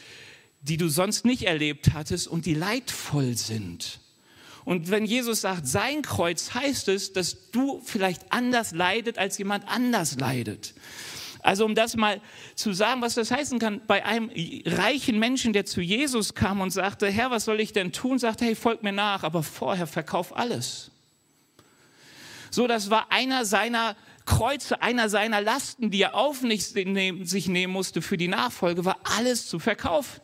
die 0.60 0.75
du 0.75 0.89
sonst 0.89 1.24
nicht 1.24 1.43
erlebt 1.43 1.93
hattest 1.93 2.27
und 2.27 2.46
die 2.46 2.55
leidvoll 2.55 3.38
sind. 3.38 4.01
Und 4.65 4.91
wenn 4.91 5.05
Jesus 5.05 5.41
sagt, 5.41 5.67
sein 5.67 6.01
Kreuz, 6.01 6.53
heißt 6.53 6.89
es, 6.89 7.13
dass 7.13 7.49
du 7.51 7.81
vielleicht 7.83 8.31
anders 8.31 8.71
leidet, 8.71 9.17
als 9.17 9.37
jemand 9.37 9.67
anders 9.67 10.19
leidet. 10.19 10.73
Also 11.41 11.65
um 11.65 11.73
das 11.73 11.95
mal 11.95 12.21
zu 12.55 12.73
sagen, 12.73 13.01
was 13.01 13.15
das 13.15 13.31
heißen 13.31 13.59
kann, 13.59 13.81
bei 13.87 14.05
einem 14.05 14.29
reichen 14.65 15.19
Menschen, 15.19 15.53
der 15.53 15.65
zu 15.65 15.81
Jesus 15.81 16.35
kam 16.35 16.59
und 16.59 16.71
sagte, 16.71 17.09
Herr, 17.09 17.31
was 17.31 17.45
soll 17.45 17.61
ich 17.61 17.71
denn 17.71 17.93
tun? 17.93 18.19
Sagte, 18.19 18.45
hey, 18.45 18.55
folg 18.55 18.83
mir 18.83 18.91
nach, 18.91 19.23
aber 19.23 19.41
vorher 19.41 19.87
verkauf 19.87 20.35
alles. 20.35 20.91
So, 22.51 22.67
das 22.67 22.89
war 22.89 23.11
einer 23.11 23.45
seiner 23.45 23.95
Kreuze, 24.25 24.81
einer 24.81 25.07
seiner 25.07 25.41
Lasten, 25.41 25.91
die 25.91 26.01
er 26.01 26.15
auf 26.15 26.41
sich 26.41 27.47
nehmen 27.47 27.73
musste 27.73 28.01
für 28.01 28.17
die 28.17 28.27
Nachfolge, 28.27 28.85
war 28.85 28.99
alles 29.03 29.47
zu 29.47 29.59
verkaufen. 29.59 30.21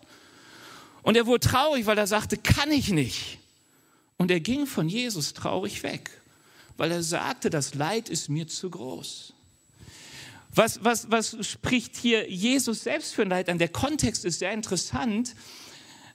Und 1.01 1.15
er 1.15 1.25
wurde 1.27 1.47
traurig, 1.47 1.85
weil 1.85 1.97
er 1.97 2.07
sagte, 2.07 2.37
kann 2.37 2.71
ich 2.71 2.89
nicht. 2.89 3.39
Und 4.17 4.31
er 4.31 4.39
ging 4.39 4.65
von 4.65 4.87
Jesus 4.87 5.33
traurig 5.33 5.83
weg, 5.83 6.09
weil 6.77 6.91
er 6.91 7.03
sagte, 7.03 7.49
das 7.49 7.75
Leid 7.75 8.09
ist 8.09 8.29
mir 8.29 8.47
zu 8.47 8.69
groß. 8.69 9.33
Was, 10.53 10.83
was, 10.83 11.11
was 11.11 11.35
spricht 11.45 11.97
hier 11.97 12.29
Jesus 12.29 12.83
selbst 12.83 13.13
für 13.13 13.23
ein 13.23 13.29
Leid 13.29 13.49
an? 13.49 13.57
Der 13.57 13.67
Kontext 13.67 14.23
ist 14.23 14.39
sehr 14.39 14.53
interessant, 14.53 15.35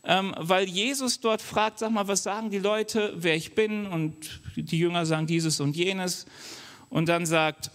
ähm, 0.03 0.35
weil 0.39 0.67
Jesus 0.67 1.21
dort 1.21 1.43
fragt, 1.43 1.79
sag 1.79 1.91
mal, 1.91 2.09
was 2.09 2.23
sagen 2.23 2.49
die 2.49 2.59
Leute, 2.59 3.13
wer 3.17 3.37
ich 3.37 3.55
bin? 3.55 3.87
Und 3.87 4.41
die 4.57 4.79
Jünger 4.79 5.05
sagen 5.05 5.27
dieses 5.27 5.61
und 5.61 5.77
jenes. 5.77 6.25
Und 6.89 7.11
dann 7.11 7.27
sagt, 7.27 7.71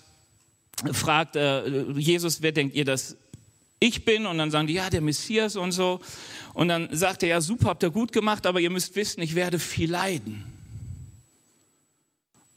fragt 0.91 1.36
äh, 1.36 1.91
Jesus, 1.91 2.41
wer 2.41 2.51
denkt 2.51 2.75
ihr, 2.75 2.86
dass 2.86 3.15
ich 3.87 4.05
bin? 4.05 4.25
Und 4.25 4.37
dann 4.37 4.51
sagen 4.51 4.67
die, 4.67 4.73
ja, 4.73 4.89
der 4.89 5.01
Messias 5.01 5.55
und 5.55 5.71
so. 5.71 5.99
Und 6.53 6.67
dann 6.67 6.89
sagt 6.95 7.23
er, 7.23 7.29
ja, 7.29 7.41
super, 7.41 7.69
habt 7.69 7.83
ihr 7.83 7.89
gut 7.89 8.11
gemacht, 8.11 8.45
aber 8.45 8.59
ihr 8.59 8.69
müsst 8.69 8.95
wissen, 8.95 9.21
ich 9.21 9.35
werde 9.35 9.59
viel 9.59 9.91
leiden. 9.91 10.43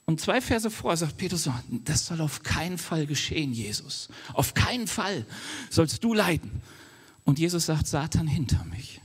Und 0.05 0.21
zwei 0.21 0.41
Verse 0.41 0.71
vor 0.71 0.97
sagt 0.97 1.19
Petrus, 1.19 1.51
das 1.85 2.07
soll 2.07 2.23
auf 2.23 2.43
keinen 2.43 2.79
Fall 2.79 3.07
geschehen, 3.07 3.53
Jesus. 3.53 4.09
Auf 4.33 4.55
keinen 4.55 4.87
Fall 4.87 5.27
sollst 5.69 6.03
du 6.03 6.15
leiden. 6.15 6.63
Und 7.25 7.39
Jesus 7.39 7.67
sagt, 7.67 7.87
Satan 7.87 8.27
hinter 8.27 8.65
mich. 8.65 9.03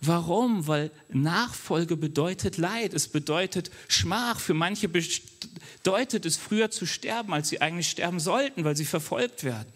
Warum? 0.00 0.68
Weil 0.68 0.92
Nachfolge 1.08 1.96
bedeutet 1.96 2.56
Leid, 2.56 2.94
es 2.94 3.08
bedeutet 3.08 3.70
Schmach. 3.88 4.38
Für 4.38 4.54
manche 4.54 4.88
bedeutet 4.88 6.24
es 6.24 6.36
früher 6.36 6.70
zu 6.70 6.86
sterben, 6.86 7.32
als 7.32 7.48
sie 7.48 7.60
eigentlich 7.60 7.90
sterben 7.90 8.20
sollten, 8.20 8.62
weil 8.62 8.76
sie 8.76 8.84
verfolgt 8.84 9.42
werden. 9.42 9.72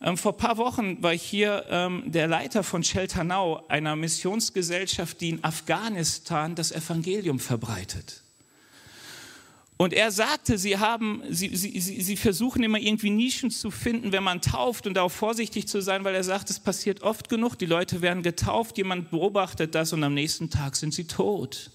Ähm, 0.00 0.16
vor 0.16 0.32
ein 0.32 0.38
paar 0.38 0.58
Wochen 0.58 1.02
war 1.02 1.14
ich 1.14 1.22
hier 1.22 1.64
ähm, 1.68 2.02
der 2.06 2.26
Leiter 2.26 2.62
von 2.62 2.82
Sheltanau, 2.84 3.66
einer 3.68 3.96
Missionsgesellschaft, 3.96 5.20
die 5.20 5.30
in 5.30 5.44
Afghanistan 5.44 6.54
das 6.54 6.72
Evangelium 6.72 7.38
verbreitet. 7.38 8.24
Und 9.76 9.92
er 9.92 10.12
sagte, 10.12 10.56
sie, 10.56 10.78
haben, 10.78 11.22
sie, 11.30 11.56
sie, 11.56 11.80
sie 11.80 12.16
versuchen 12.16 12.62
immer 12.62 12.78
irgendwie 12.78 13.10
Nischen 13.10 13.50
zu 13.50 13.72
finden, 13.72 14.12
wenn 14.12 14.22
man 14.22 14.40
tauft 14.40 14.86
und 14.86 14.96
auch 14.98 15.10
vorsichtig 15.10 15.66
zu 15.66 15.82
sein, 15.82 16.04
weil 16.04 16.14
er 16.14 16.22
sagt, 16.22 16.48
es 16.50 16.60
passiert 16.60 17.02
oft 17.02 17.28
genug, 17.28 17.56
die 17.56 17.66
Leute 17.66 18.00
werden 18.00 18.22
getauft, 18.22 18.78
jemand 18.78 19.10
beobachtet 19.10 19.74
das 19.74 19.92
und 19.92 20.04
am 20.04 20.14
nächsten 20.14 20.48
Tag 20.48 20.76
sind 20.76 20.94
sie 20.94 21.06
tot. 21.06 21.72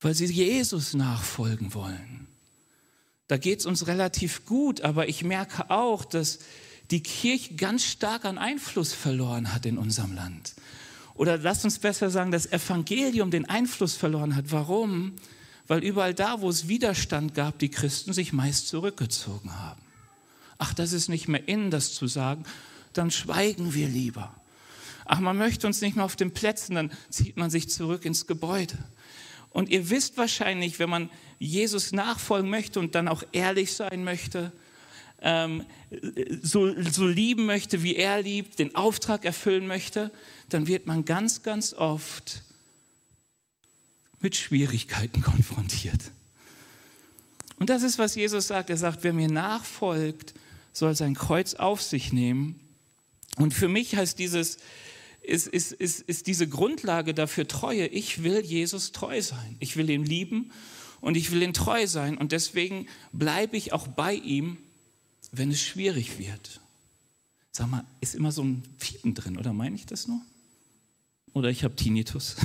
Weil 0.00 0.14
sie 0.14 0.26
Jesus 0.26 0.94
nachfolgen 0.94 1.74
wollen. 1.74 2.26
Da 3.32 3.38
geht 3.38 3.60
es 3.60 3.64
uns 3.64 3.86
relativ 3.86 4.44
gut, 4.44 4.82
aber 4.82 5.08
ich 5.08 5.24
merke 5.24 5.70
auch, 5.70 6.04
dass 6.04 6.40
die 6.90 7.02
Kirche 7.02 7.54
ganz 7.54 7.82
stark 7.82 8.26
an 8.26 8.36
Einfluss 8.36 8.92
verloren 8.92 9.54
hat 9.54 9.64
in 9.64 9.78
unserem 9.78 10.14
Land. 10.14 10.52
Oder 11.14 11.38
lasst 11.38 11.64
uns 11.64 11.78
besser 11.78 12.10
sagen, 12.10 12.30
das 12.30 12.52
Evangelium 12.52 13.30
den 13.30 13.48
Einfluss 13.48 13.96
verloren 13.96 14.36
hat. 14.36 14.52
Warum? 14.52 15.14
Weil 15.66 15.82
überall 15.82 16.12
da, 16.12 16.42
wo 16.42 16.50
es 16.50 16.68
Widerstand 16.68 17.34
gab, 17.34 17.58
die 17.58 17.70
Christen 17.70 18.12
sich 18.12 18.34
meist 18.34 18.68
zurückgezogen 18.68 19.58
haben. 19.58 19.80
Ach, 20.58 20.74
das 20.74 20.92
ist 20.92 21.08
nicht 21.08 21.26
mehr 21.26 21.48
in, 21.48 21.70
das 21.70 21.94
zu 21.94 22.08
sagen, 22.08 22.44
dann 22.92 23.10
schweigen 23.10 23.72
wir 23.72 23.88
lieber. 23.88 24.34
Ach, 25.06 25.20
man 25.20 25.38
möchte 25.38 25.66
uns 25.66 25.80
nicht 25.80 25.96
mehr 25.96 26.04
auf 26.04 26.16
den 26.16 26.34
Plätzen, 26.34 26.74
dann 26.74 26.92
zieht 27.08 27.38
man 27.38 27.48
sich 27.48 27.70
zurück 27.70 28.04
ins 28.04 28.26
Gebäude. 28.26 28.76
Und 29.52 29.68
ihr 29.68 29.90
wisst 29.90 30.16
wahrscheinlich, 30.16 30.78
wenn 30.78 30.90
man 30.90 31.10
Jesus 31.42 31.92
nachfolgen 31.92 32.48
möchte 32.48 32.78
und 32.78 32.94
dann 32.94 33.08
auch 33.08 33.24
ehrlich 33.32 33.72
sein 33.72 34.04
möchte, 34.04 34.52
ähm, 35.20 35.64
so, 36.42 36.72
so 36.82 37.06
lieben 37.06 37.46
möchte, 37.46 37.82
wie 37.82 37.96
er 37.96 38.22
liebt, 38.22 38.58
den 38.58 38.74
Auftrag 38.74 39.24
erfüllen 39.24 39.66
möchte, 39.66 40.10
dann 40.48 40.66
wird 40.66 40.86
man 40.86 41.04
ganz, 41.04 41.42
ganz 41.42 41.74
oft 41.74 42.42
mit 44.20 44.36
Schwierigkeiten 44.36 45.20
konfrontiert. 45.20 46.00
Und 47.58 47.70
das 47.70 47.82
ist, 47.82 47.98
was 47.98 48.14
Jesus 48.14 48.48
sagt. 48.48 48.70
Er 48.70 48.76
sagt, 48.76 49.02
wer 49.02 49.12
mir 49.12 49.28
nachfolgt, 49.28 50.34
soll 50.72 50.94
sein 50.94 51.14
Kreuz 51.14 51.54
auf 51.54 51.82
sich 51.82 52.12
nehmen. 52.12 52.58
Und 53.36 53.52
für 53.52 53.68
mich 53.68 53.96
heißt 53.96 54.18
dieses, 54.18 54.58
ist, 55.22 55.46
ist, 55.46 55.72
ist, 55.72 56.00
ist 56.00 56.26
diese 56.26 56.48
Grundlage 56.48 57.14
dafür 57.14 57.46
Treue. 57.46 57.86
Ich 57.86 58.22
will 58.22 58.40
Jesus 58.40 58.92
treu 58.92 59.22
sein. 59.22 59.56
Ich 59.60 59.76
will 59.76 59.90
ihn 59.90 60.04
lieben 60.04 60.52
und 61.02 61.16
ich 61.16 61.30
will 61.30 61.42
ihn 61.42 61.52
treu 61.52 61.86
sein. 61.86 62.16
Und 62.16 62.32
deswegen 62.32 62.86
bleibe 63.12 63.58
ich 63.58 63.74
auch 63.74 63.86
bei 63.86 64.14
ihm, 64.14 64.56
wenn 65.32 65.50
es 65.50 65.60
schwierig 65.60 66.18
wird. 66.18 66.60
Sag 67.50 67.68
mal, 67.68 67.84
ist 68.00 68.14
immer 68.14 68.32
so 68.32 68.42
ein 68.42 68.62
Fiepen 68.78 69.12
drin, 69.12 69.36
oder 69.36 69.52
meine 69.52 69.76
ich 69.76 69.84
das 69.84 70.08
nur? 70.08 70.20
Oder 71.34 71.50
ich 71.50 71.64
habe 71.64 71.76
Tinnitus. 71.76 72.36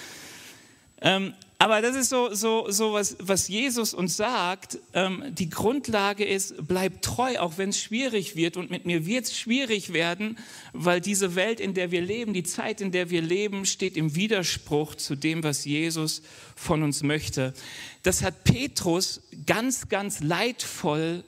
ähm, 1.00 1.32
aber 1.62 1.80
das 1.80 1.94
ist 1.94 2.08
so, 2.08 2.34
so, 2.34 2.68
so 2.72 2.92
was, 2.92 3.16
was 3.20 3.46
Jesus 3.46 3.94
uns 3.94 4.16
sagt. 4.16 4.78
Ähm, 4.94 5.22
die 5.30 5.48
Grundlage 5.48 6.24
ist, 6.24 6.56
bleib 6.66 7.02
treu, 7.02 7.38
auch 7.38 7.56
wenn 7.56 7.68
es 7.68 7.78
schwierig 7.78 8.34
wird. 8.34 8.56
Und 8.56 8.72
mit 8.72 8.84
mir 8.84 9.06
wird 9.06 9.26
es 9.26 9.38
schwierig 9.38 9.92
werden, 9.92 10.38
weil 10.72 11.00
diese 11.00 11.36
Welt, 11.36 11.60
in 11.60 11.72
der 11.72 11.92
wir 11.92 12.00
leben, 12.00 12.32
die 12.32 12.42
Zeit, 12.42 12.80
in 12.80 12.90
der 12.90 13.10
wir 13.10 13.22
leben, 13.22 13.64
steht 13.64 13.96
im 13.96 14.16
Widerspruch 14.16 14.96
zu 14.96 15.14
dem, 15.14 15.44
was 15.44 15.64
Jesus 15.64 16.22
von 16.56 16.82
uns 16.82 17.04
möchte. 17.04 17.54
Das 18.02 18.24
hat 18.24 18.42
Petrus 18.42 19.22
ganz, 19.46 19.88
ganz 19.88 20.18
leidvoll, 20.18 21.22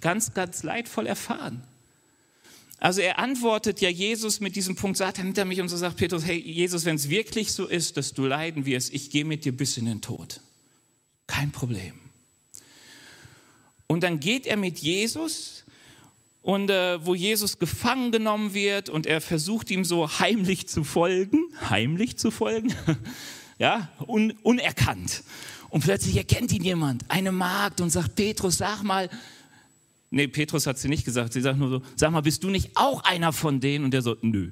ganz, 0.00 0.32
ganz 0.32 0.62
leidvoll 0.62 1.08
erfahren. 1.08 1.64
Also 2.82 3.00
er 3.00 3.20
antwortet 3.20 3.80
ja 3.80 3.88
Jesus 3.88 4.40
mit 4.40 4.56
diesem 4.56 4.74
Punkt, 4.74 4.96
Satan 4.96 5.26
hinter 5.26 5.44
mich 5.44 5.60
und 5.60 5.68
so 5.68 5.76
sagt 5.76 5.98
Petrus, 5.98 6.26
hey 6.26 6.36
Jesus, 6.36 6.84
wenn 6.84 6.96
es 6.96 7.08
wirklich 7.08 7.52
so 7.52 7.68
ist, 7.68 7.96
dass 7.96 8.12
du 8.12 8.26
leiden 8.26 8.66
wirst, 8.66 8.92
ich 8.92 9.10
gehe 9.10 9.24
mit 9.24 9.44
dir 9.44 9.56
bis 9.56 9.76
in 9.76 9.84
den 9.84 10.00
Tod. 10.00 10.40
Kein 11.28 11.52
Problem. 11.52 11.94
Und 13.86 14.02
dann 14.02 14.18
geht 14.18 14.48
er 14.48 14.56
mit 14.56 14.80
Jesus 14.80 15.62
und 16.40 16.70
äh, 16.70 17.06
wo 17.06 17.14
Jesus 17.14 17.60
gefangen 17.60 18.10
genommen 18.10 18.52
wird 18.52 18.88
und 18.88 19.06
er 19.06 19.20
versucht 19.20 19.70
ihm 19.70 19.84
so 19.84 20.18
heimlich 20.18 20.66
zu 20.66 20.82
folgen, 20.82 21.38
heimlich 21.70 22.18
zu 22.18 22.32
folgen, 22.32 22.74
ja, 23.58 23.92
un, 24.08 24.32
unerkannt. 24.42 25.22
Und 25.68 25.84
plötzlich 25.84 26.16
erkennt 26.16 26.50
ihn 26.50 26.64
jemand, 26.64 27.04
eine 27.06 27.30
Magd 27.30 27.80
und 27.80 27.90
sagt, 27.90 28.16
Petrus, 28.16 28.58
sag 28.58 28.82
mal, 28.82 29.08
Nee, 30.14 30.28
Petrus 30.28 30.66
hat 30.66 30.78
sie 30.78 30.88
nicht 30.88 31.06
gesagt. 31.06 31.32
Sie 31.32 31.40
sagt 31.40 31.58
nur 31.58 31.70
so, 31.70 31.82
sag 31.96 32.12
mal, 32.12 32.20
bist 32.20 32.44
du 32.44 32.50
nicht 32.50 32.72
auch 32.74 33.02
einer 33.02 33.32
von 33.32 33.60
denen? 33.60 33.86
Und 33.86 33.94
er 33.94 34.02
so, 34.02 34.14
nö. 34.20 34.50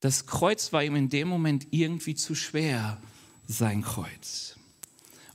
Das 0.00 0.26
Kreuz 0.26 0.74
war 0.74 0.84
ihm 0.84 0.94
in 0.94 1.08
dem 1.08 1.26
Moment 1.26 1.68
irgendwie 1.70 2.14
zu 2.14 2.34
schwer, 2.34 3.00
sein 3.48 3.80
Kreuz. 3.80 4.58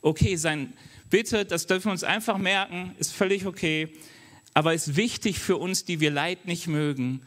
Okay, 0.01 0.35
sein, 0.35 0.73
bitte, 1.09 1.45
das 1.45 1.65
dürfen 1.65 1.85
wir 1.85 1.93
uns 1.93 2.03
einfach 2.03 2.37
merken, 2.37 2.95
ist 2.99 3.11
völlig 3.11 3.47
okay, 3.47 3.91
aber 4.53 4.75
ist 4.75 4.95
wichtig 4.95 5.39
für 5.39 5.57
uns, 5.57 5.83
die 5.83 5.99
wir 5.99 6.11
Leid 6.11 6.45
nicht 6.45 6.67
mögen. 6.67 7.21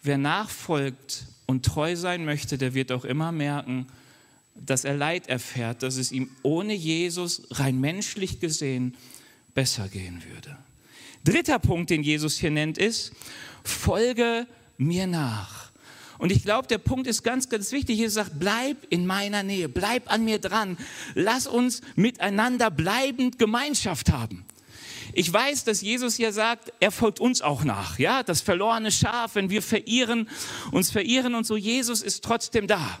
Wer 0.00 0.16
nachfolgt 0.16 1.26
und 1.46 1.66
treu 1.66 1.96
sein 1.96 2.24
möchte, 2.24 2.56
der 2.56 2.72
wird 2.72 2.92
auch 2.92 3.04
immer 3.04 3.32
merken, 3.32 3.88
dass 4.64 4.84
er 4.84 4.94
Leid 4.94 5.28
erfährt, 5.28 5.82
dass 5.82 5.96
es 5.96 6.12
ihm 6.12 6.30
ohne 6.42 6.74
Jesus 6.74 7.42
rein 7.50 7.78
menschlich 7.80 8.40
gesehen 8.40 8.94
besser 9.54 9.88
gehen 9.88 10.22
würde. 10.30 10.56
Dritter 11.24 11.58
Punkt, 11.58 11.90
den 11.90 12.02
Jesus 12.02 12.38
hier 12.38 12.50
nennt, 12.50 12.78
ist, 12.78 13.12
folge 13.64 14.46
mir 14.78 15.06
nach. 15.06 15.72
Und 16.18 16.32
ich 16.32 16.42
glaube, 16.42 16.68
der 16.68 16.78
Punkt 16.78 17.06
ist 17.06 17.22
ganz, 17.22 17.48
ganz 17.48 17.72
wichtig. 17.72 17.98
Jesus 17.98 18.14
sagt, 18.14 18.38
bleib 18.38 18.76
in 18.90 19.06
meiner 19.06 19.42
Nähe, 19.42 19.68
bleib 19.68 20.10
an 20.10 20.24
mir 20.24 20.38
dran. 20.38 20.78
Lass 21.14 21.46
uns 21.46 21.82
miteinander 21.94 22.70
bleibend 22.70 23.38
Gemeinschaft 23.38 24.10
haben. 24.10 24.44
Ich 25.12 25.32
weiß, 25.32 25.64
dass 25.64 25.80
Jesus 25.80 26.18
ja 26.18 26.32
sagt, 26.32 26.72
er 26.80 26.90
folgt 26.90 27.20
uns 27.20 27.42
auch 27.42 27.64
nach. 27.64 27.98
Ja, 27.98 28.22
das 28.22 28.40
verlorene 28.40 28.92
Schaf, 28.92 29.34
wenn 29.34 29.50
wir 29.50 29.62
verirren, 29.62 30.28
uns 30.72 30.90
verirren 30.90 31.34
und 31.34 31.46
so, 31.46 31.56
Jesus 31.56 32.02
ist 32.02 32.22
trotzdem 32.22 32.66
da. 32.66 32.98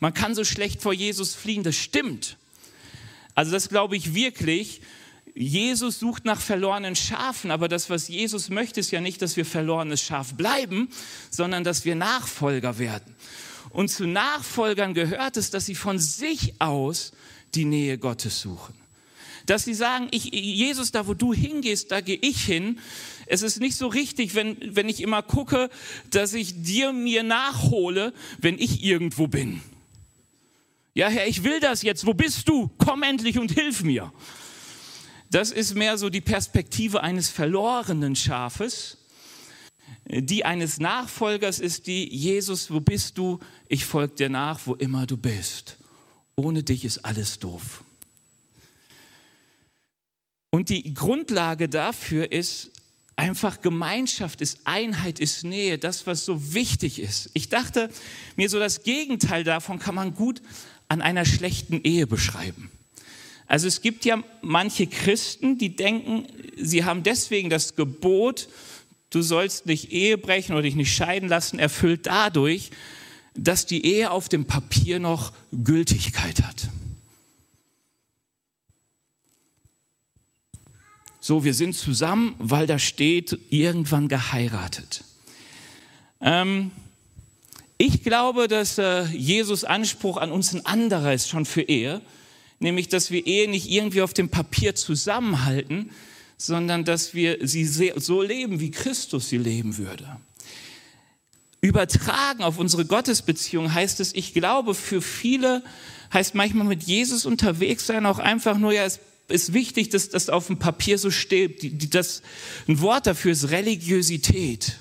Man 0.00 0.14
kann 0.14 0.34
so 0.34 0.44
schlecht 0.44 0.82
vor 0.82 0.92
Jesus 0.92 1.34
fliehen, 1.34 1.62
das 1.62 1.76
stimmt. 1.76 2.36
Also 3.34 3.52
das 3.52 3.68
glaube 3.68 3.96
ich 3.96 4.14
wirklich. 4.14 4.80
Jesus 5.34 5.98
sucht 5.98 6.24
nach 6.24 6.40
verlorenen 6.40 6.96
Schafen, 6.96 7.50
aber 7.50 7.68
das, 7.68 7.90
was 7.90 8.08
Jesus 8.08 8.48
möchte, 8.48 8.80
ist 8.80 8.90
ja 8.90 9.02
nicht, 9.02 9.20
dass 9.20 9.36
wir 9.36 9.44
verlorenes 9.44 10.00
Schaf 10.00 10.34
bleiben, 10.34 10.88
sondern 11.30 11.62
dass 11.62 11.84
wir 11.84 11.94
Nachfolger 11.94 12.78
werden. 12.78 13.14
Und 13.70 13.90
zu 13.90 14.06
Nachfolgern 14.06 14.94
gehört 14.94 15.36
es, 15.36 15.50
dass 15.50 15.66
sie 15.66 15.74
von 15.74 15.98
sich 15.98 16.54
aus 16.58 17.12
die 17.54 17.66
Nähe 17.66 17.98
Gottes 17.98 18.40
suchen. 18.40 18.74
Dass 19.44 19.64
sie 19.64 19.74
sagen, 19.74 20.08
ich, 20.10 20.24
Jesus, 20.32 20.92
da 20.92 21.06
wo 21.06 21.12
du 21.12 21.34
hingehst, 21.34 21.92
da 21.92 22.00
gehe 22.00 22.18
ich 22.22 22.42
hin. 22.42 22.78
Es 23.26 23.42
ist 23.42 23.60
nicht 23.60 23.76
so 23.76 23.88
richtig, 23.88 24.34
wenn, 24.34 24.56
wenn 24.74 24.88
ich 24.88 25.02
immer 25.02 25.22
gucke, 25.22 25.68
dass 26.10 26.32
ich 26.32 26.62
dir 26.62 26.94
mir 26.94 27.22
nachhole, 27.22 28.14
wenn 28.38 28.58
ich 28.58 28.82
irgendwo 28.82 29.26
bin. 29.26 29.60
Ja, 30.96 31.08
Herr, 31.08 31.28
ich 31.28 31.44
will 31.44 31.60
das 31.60 31.82
jetzt. 31.82 32.06
Wo 32.06 32.14
bist 32.14 32.48
du? 32.48 32.70
Komm 32.78 33.02
endlich 33.02 33.38
und 33.38 33.52
hilf 33.52 33.82
mir. 33.82 34.10
Das 35.30 35.50
ist 35.50 35.74
mehr 35.74 35.98
so 35.98 36.08
die 36.08 36.22
Perspektive 36.22 37.02
eines 37.02 37.28
verlorenen 37.28 38.16
Schafes. 38.16 38.96
Die 40.06 40.46
eines 40.46 40.80
Nachfolgers 40.80 41.58
ist 41.58 41.86
die, 41.86 42.08
Jesus, 42.08 42.70
wo 42.70 42.80
bist 42.80 43.18
du? 43.18 43.40
Ich 43.68 43.84
folge 43.84 44.14
dir 44.14 44.30
nach, 44.30 44.60
wo 44.64 44.74
immer 44.74 45.06
du 45.06 45.18
bist. 45.18 45.76
Ohne 46.34 46.62
dich 46.62 46.82
ist 46.86 47.04
alles 47.04 47.40
doof. 47.40 47.84
Und 50.48 50.70
die 50.70 50.94
Grundlage 50.94 51.68
dafür 51.68 52.32
ist 52.32 52.70
einfach 53.16 53.60
Gemeinschaft, 53.60 54.40
ist 54.40 54.60
Einheit, 54.64 55.20
ist 55.20 55.44
Nähe, 55.44 55.76
das, 55.76 56.06
was 56.06 56.24
so 56.24 56.54
wichtig 56.54 57.00
ist. 57.00 57.30
Ich 57.34 57.50
dachte 57.50 57.90
mir, 58.36 58.48
so 58.48 58.58
das 58.58 58.82
Gegenteil 58.82 59.44
davon 59.44 59.78
kann 59.78 59.94
man 59.94 60.14
gut 60.14 60.40
an 60.88 61.02
einer 61.02 61.24
schlechten 61.24 61.80
Ehe 61.82 62.06
beschreiben. 62.06 62.70
Also 63.46 63.68
es 63.68 63.80
gibt 63.80 64.04
ja 64.04 64.22
manche 64.42 64.86
Christen, 64.86 65.58
die 65.58 65.76
denken, 65.76 66.26
sie 66.56 66.84
haben 66.84 67.02
deswegen 67.02 67.48
das 67.48 67.76
Gebot, 67.76 68.48
du 69.10 69.22
sollst 69.22 69.66
nicht 69.66 69.92
Ehe 69.92 70.18
brechen 70.18 70.52
oder 70.52 70.62
dich 70.62 70.74
nicht 70.74 70.94
scheiden 70.94 71.28
lassen, 71.28 71.58
erfüllt 71.58 72.06
dadurch, 72.06 72.70
dass 73.34 73.66
die 73.66 73.84
Ehe 73.84 74.10
auf 74.10 74.28
dem 74.28 74.46
Papier 74.46 74.98
noch 74.98 75.32
Gültigkeit 75.52 76.42
hat. 76.42 76.68
So, 81.20 81.44
wir 81.44 81.54
sind 81.54 81.74
zusammen, 81.74 82.34
weil 82.38 82.66
da 82.66 82.78
steht, 82.78 83.38
irgendwann 83.50 84.08
geheiratet. 84.08 85.04
Ähm, 86.20 86.70
ich 87.78 88.02
glaube, 88.02 88.48
dass 88.48 88.78
äh, 88.78 89.04
Jesus 89.04 89.64
Anspruch 89.64 90.16
an 90.16 90.32
uns 90.32 90.54
ein 90.54 90.64
anderer 90.64 91.12
ist 91.12 91.28
schon 91.28 91.44
für 91.44 91.62
Ehe, 91.62 92.00
nämlich 92.58 92.88
dass 92.88 93.10
wir 93.10 93.26
Ehe 93.26 93.50
nicht 93.50 93.70
irgendwie 93.70 94.02
auf 94.02 94.14
dem 94.14 94.30
Papier 94.30 94.74
zusammenhalten, 94.74 95.90
sondern 96.38 96.84
dass 96.84 97.14
wir 97.14 97.38
sie 97.42 97.64
so 97.64 98.22
leben, 98.22 98.60
wie 98.60 98.70
Christus 98.70 99.28
sie 99.28 99.38
leben 99.38 99.76
würde. 99.78 100.18
Übertragen 101.60 102.42
auf 102.42 102.58
unsere 102.58 102.84
Gottesbeziehung 102.84 103.72
heißt 103.72 104.00
es, 104.00 104.14
ich 104.14 104.34
glaube, 104.34 104.74
für 104.74 105.02
viele 105.02 105.62
heißt 106.12 106.34
manchmal 106.34 106.66
mit 106.66 106.84
Jesus 106.84 107.26
unterwegs 107.26 107.86
sein 107.86 108.06
auch 108.06 108.18
einfach 108.18 108.58
nur, 108.58 108.72
ja, 108.72 108.84
es 108.84 109.00
ist 109.28 109.52
wichtig, 109.52 109.88
dass 109.88 110.08
das 110.08 110.28
auf 110.28 110.46
dem 110.46 110.58
Papier 110.58 110.98
so 110.98 111.10
steht. 111.10 111.94
Das, 111.94 112.22
ein 112.68 112.80
Wort 112.80 113.06
dafür 113.06 113.32
ist 113.32 113.50
Religiosität. 113.50 114.76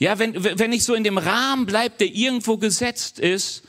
Ja, 0.00 0.18
wenn, 0.18 0.42
wenn 0.42 0.72
ich 0.72 0.82
so 0.82 0.94
in 0.94 1.04
dem 1.04 1.18
Rahmen 1.18 1.66
bleibe, 1.66 1.94
der 1.98 2.08
irgendwo 2.08 2.56
gesetzt 2.56 3.18
ist, 3.18 3.62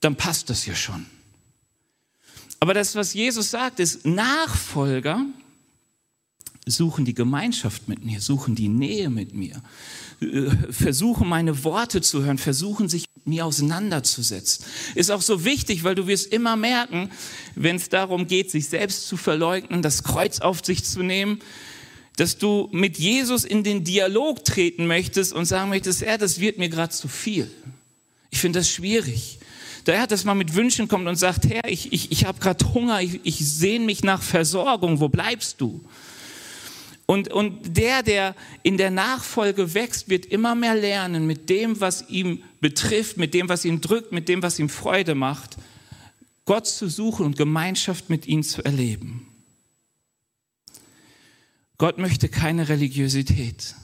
dann 0.00 0.16
passt 0.16 0.48
das 0.48 0.64
ja 0.64 0.74
schon. 0.74 1.04
Aber 2.60 2.72
das, 2.72 2.96
was 2.96 3.12
Jesus 3.12 3.50
sagt, 3.50 3.78
ist, 3.78 4.06
Nachfolger 4.06 5.26
suchen 6.64 7.04
die 7.04 7.12
Gemeinschaft 7.12 7.88
mit 7.88 8.04
mir, 8.04 8.22
suchen 8.22 8.54
die 8.54 8.68
Nähe 8.68 9.10
mit 9.10 9.34
mir, 9.34 9.62
äh, 10.20 10.50
versuchen 10.70 11.28
meine 11.28 11.62
Worte 11.62 12.00
zu 12.00 12.24
hören, 12.24 12.38
versuchen 12.38 12.88
sich 12.88 13.04
mit 13.14 13.26
mir 13.26 13.44
auseinanderzusetzen. 13.44 14.64
Ist 14.94 15.10
auch 15.10 15.20
so 15.20 15.44
wichtig, 15.44 15.84
weil 15.84 15.94
du 15.94 16.06
wirst 16.06 16.32
immer 16.32 16.56
merken, 16.56 17.10
wenn 17.54 17.76
es 17.76 17.90
darum 17.90 18.26
geht, 18.26 18.50
sich 18.50 18.68
selbst 18.68 19.06
zu 19.08 19.18
verleugnen, 19.18 19.82
das 19.82 20.02
Kreuz 20.02 20.40
auf 20.40 20.64
sich 20.64 20.84
zu 20.84 21.02
nehmen, 21.02 21.40
dass 22.16 22.38
du 22.38 22.68
mit 22.72 22.98
Jesus 22.98 23.44
in 23.44 23.62
den 23.62 23.84
Dialog 23.84 24.44
treten 24.44 24.86
möchtest 24.86 25.32
und 25.32 25.44
sagen 25.44 25.68
möchtest, 25.68 26.02
er, 26.02 26.18
das 26.18 26.40
wird 26.40 26.58
mir 26.58 26.70
gerade 26.70 26.92
zu 26.92 27.08
viel. 27.08 27.50
Ich 28.30 28.38
finde 28.38 28.58
das 28.60 28.70
schwierig. 28.70 29.38
Daher, 29.84 30.06
dass 30.06 30.24
man 30.24 30.36
mit 30.36 30.54
Wünschen 30.54 30.88
kommt 30.88 31.06
und 31.06 31.16
sagt, 31.16 31.46
Herr, 31.48 31.68
ich, 31.68 31.92
ich, 31.92 32.10
ich 32.10 32.24
habe 32.24 32.40
gerade 32.40 32.74
Hunger, 32.74 33.00
ich, 33.02 33.20
ich 33.22 33.38
sehne 33.38 33.84
mich 33.84 34.02
nach 34.02 34.20
Versorgung, 34.20 34.98
wo 34.98 35.08
bleibst 35.08 35.60
du? 35.60 35.84
Und, 37.06 37.32
und 37.32 37.76
der, 37.76 38.02
der 38.02 38.34
in 38.64 38.78
der 38.78 38.90
Nachfolge 38.90 39.74
wächst, 39.74 40.08
wird 40.08 40.26
immer 40.26 40.56
mehr 40.56 40.74
lernen, 40.74 41.26
mit 41.26 41.48
dem, 41.48 41.80
was 41.80 42.08
ihm 42.08 42.42
betrifft, 42.60 43.16
mit 43.16 43.32
dem, 43.32 43.48
was 43.48 43.64
ihn 43.64 43.80
drückt, 43.80 44.10
mit 44.10 44.28
dem, 44.28 44.42
was 44.42 44.58
ihm 44.58 44.68
Freude 44.68 45.14
macht, 45.14 45.56
Gott 46.46 46.66
zu 46.66 46.88
suchen 46.88 47.26
und 47.26 47.36
Gemeinschaft 47.36 48.10
mit 48.10 48.26
ihm 48.26 48.42
zu 48.42 48.64
erleben. 48.64 49.25
Gott 51.78 51.98
möchte 51.98 52.28
keine 52.28 52.68
Religiosität. 52.68 53.74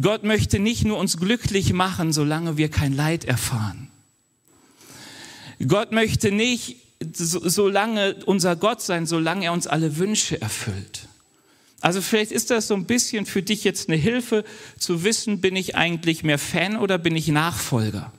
Gott 0.00 0.22
möchte 0.22 0.58
nicht 0.58 0.84
nur 0.84 0.98
uns 0.98 1.16
glücklich 1.16 1.72
machen, 1.72 2.12
solange 2.12 2.56
wir 2.56 2.70
kein 2.70 2.94
Leid 2.94 3.24
erfahren. 3.24 3.90
Gott 5.66 5.92
möchte 5.92 6.30
nicht 6.30 6.76
solange 7.12 8.16
unser 8.26 8.56
Gott 8.56 8.82
sein, 8.82 9.06
solange 9.06 9.46
er 9.46 9.52
uns 9.52 9.66
alle 9.66 9.96
Wünsche 9.96 10.40
erfüllt. 10.40 11.08
Also 11.80 12.02
vielleicht 12.02 12.30
ist 12.30 12.50
das 12.50 12.68
so 12.68 12.74
ein 12.74 12.84
bisschen 12.84 13.24
für 13.24 13.42
dich 13.42 13.64
jetzt 13.64 13.88
eine 13.88 13.96
Hilfe 13.96 14.44
zu 14.78 15.02
wissen, 15.02 15.40
bin 15.40 15.56
ich 15.56 15.76
eigentlich 15.76 16.22
mehr 16.22 16.38
Fan 16.38 16.76
oder 16.76 16.98
bin 16.98 17.16
ich 17.16 17.28
Nachfolger? 17.28 18.12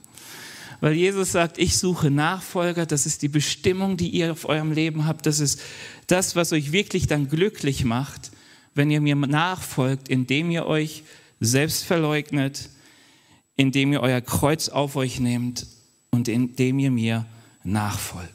Weil 0.82 0.94
Jesus 0.94 1.30
sagt, 1.30 1.58
ich 1.58 1.78
suche 1.78 2.10
Nachfolger, 2.10 2.86
das 2.86 3.06
ist 3.06 3.22
die 3.22 3.28
Bestimmung, 3.28 3.96
die 3.96 4.08
ihr 4.08 4.32
auf 4.32 4.48
eurem 4.48 4.72
Leben 4.72 5.06
habt, 5.06 5.26
das 5.26 5.38
ist 5.38 5.60
das, 6.08 6.34
was 6.34 6.52
euch 6.52 6.72
wirklich 6.72 7.06
dann 7.06 7.28
glücklich 7.28 7.84
macht, 7.84 8.32
wenn 8.74 8.90
ihr 8.90 9.00
mir 9.00 9.14
nachfolgt, 9.14 10.08
indem 10.08 10.50
ihr 10.50 10.66
euch 10.66 11.04
selbst 11.38 11.84
verleugnet, 11.84 12.68
indem 13.54 13.92
ihr 13.92 14.00
euer 14.00 14.20
Kreuz 14.20 14.70
auf 14.70 14.96
euch 14.96 15.20
nehmt 15.20 15.68
und 16.10 16.26
indem 16.26 16.80
ihr 16.80 16.90
mir 16.90 17.26
nachfolgt. 17.62 18.32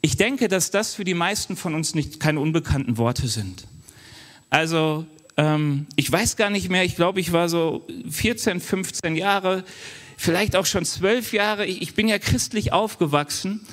Ich 0.00 0.16
denke, 0.16 0.48
dass 0.48 0.70
das 0.70 0.94
für 0.94 1.04
die 1.04 1.12
meisten 1.12 1.54
von 1.54 1.74
uns 1.74 1.94
nicht 1.94 2.18
keine 2.18 2.40
unbekannten 2.40 2.96
Worte 2.96 3.28
sind. 3.28 3.66
Also 4.48 5.04
ähm, 5.36 5.86
ich 5.96 6.10
weiß 6.10 6.36
gar 6.36 6.48
nicht 6.48 6.70
mehr, 6.70 6.84
ich 6.84 6.96
glaube, 6.96 7.20
ich 7.20 7.32
war 7.32 7.50
so 7.50 7.86
14, 8.08 8.58
15 8.58 9.16
Jahre, 9.16 9.64
vielleicht 10.18 10.54
auch 10.54 10.66
schon 10.66 10.84
zwölf 10.84 11.32
Jahre. 11.32 11.64
Ich, 11.64 11.94
bin 11.94 12.06
ja 12.06 12.18
christlich 12.18 12.72
aufgewachsen 12.72 13.66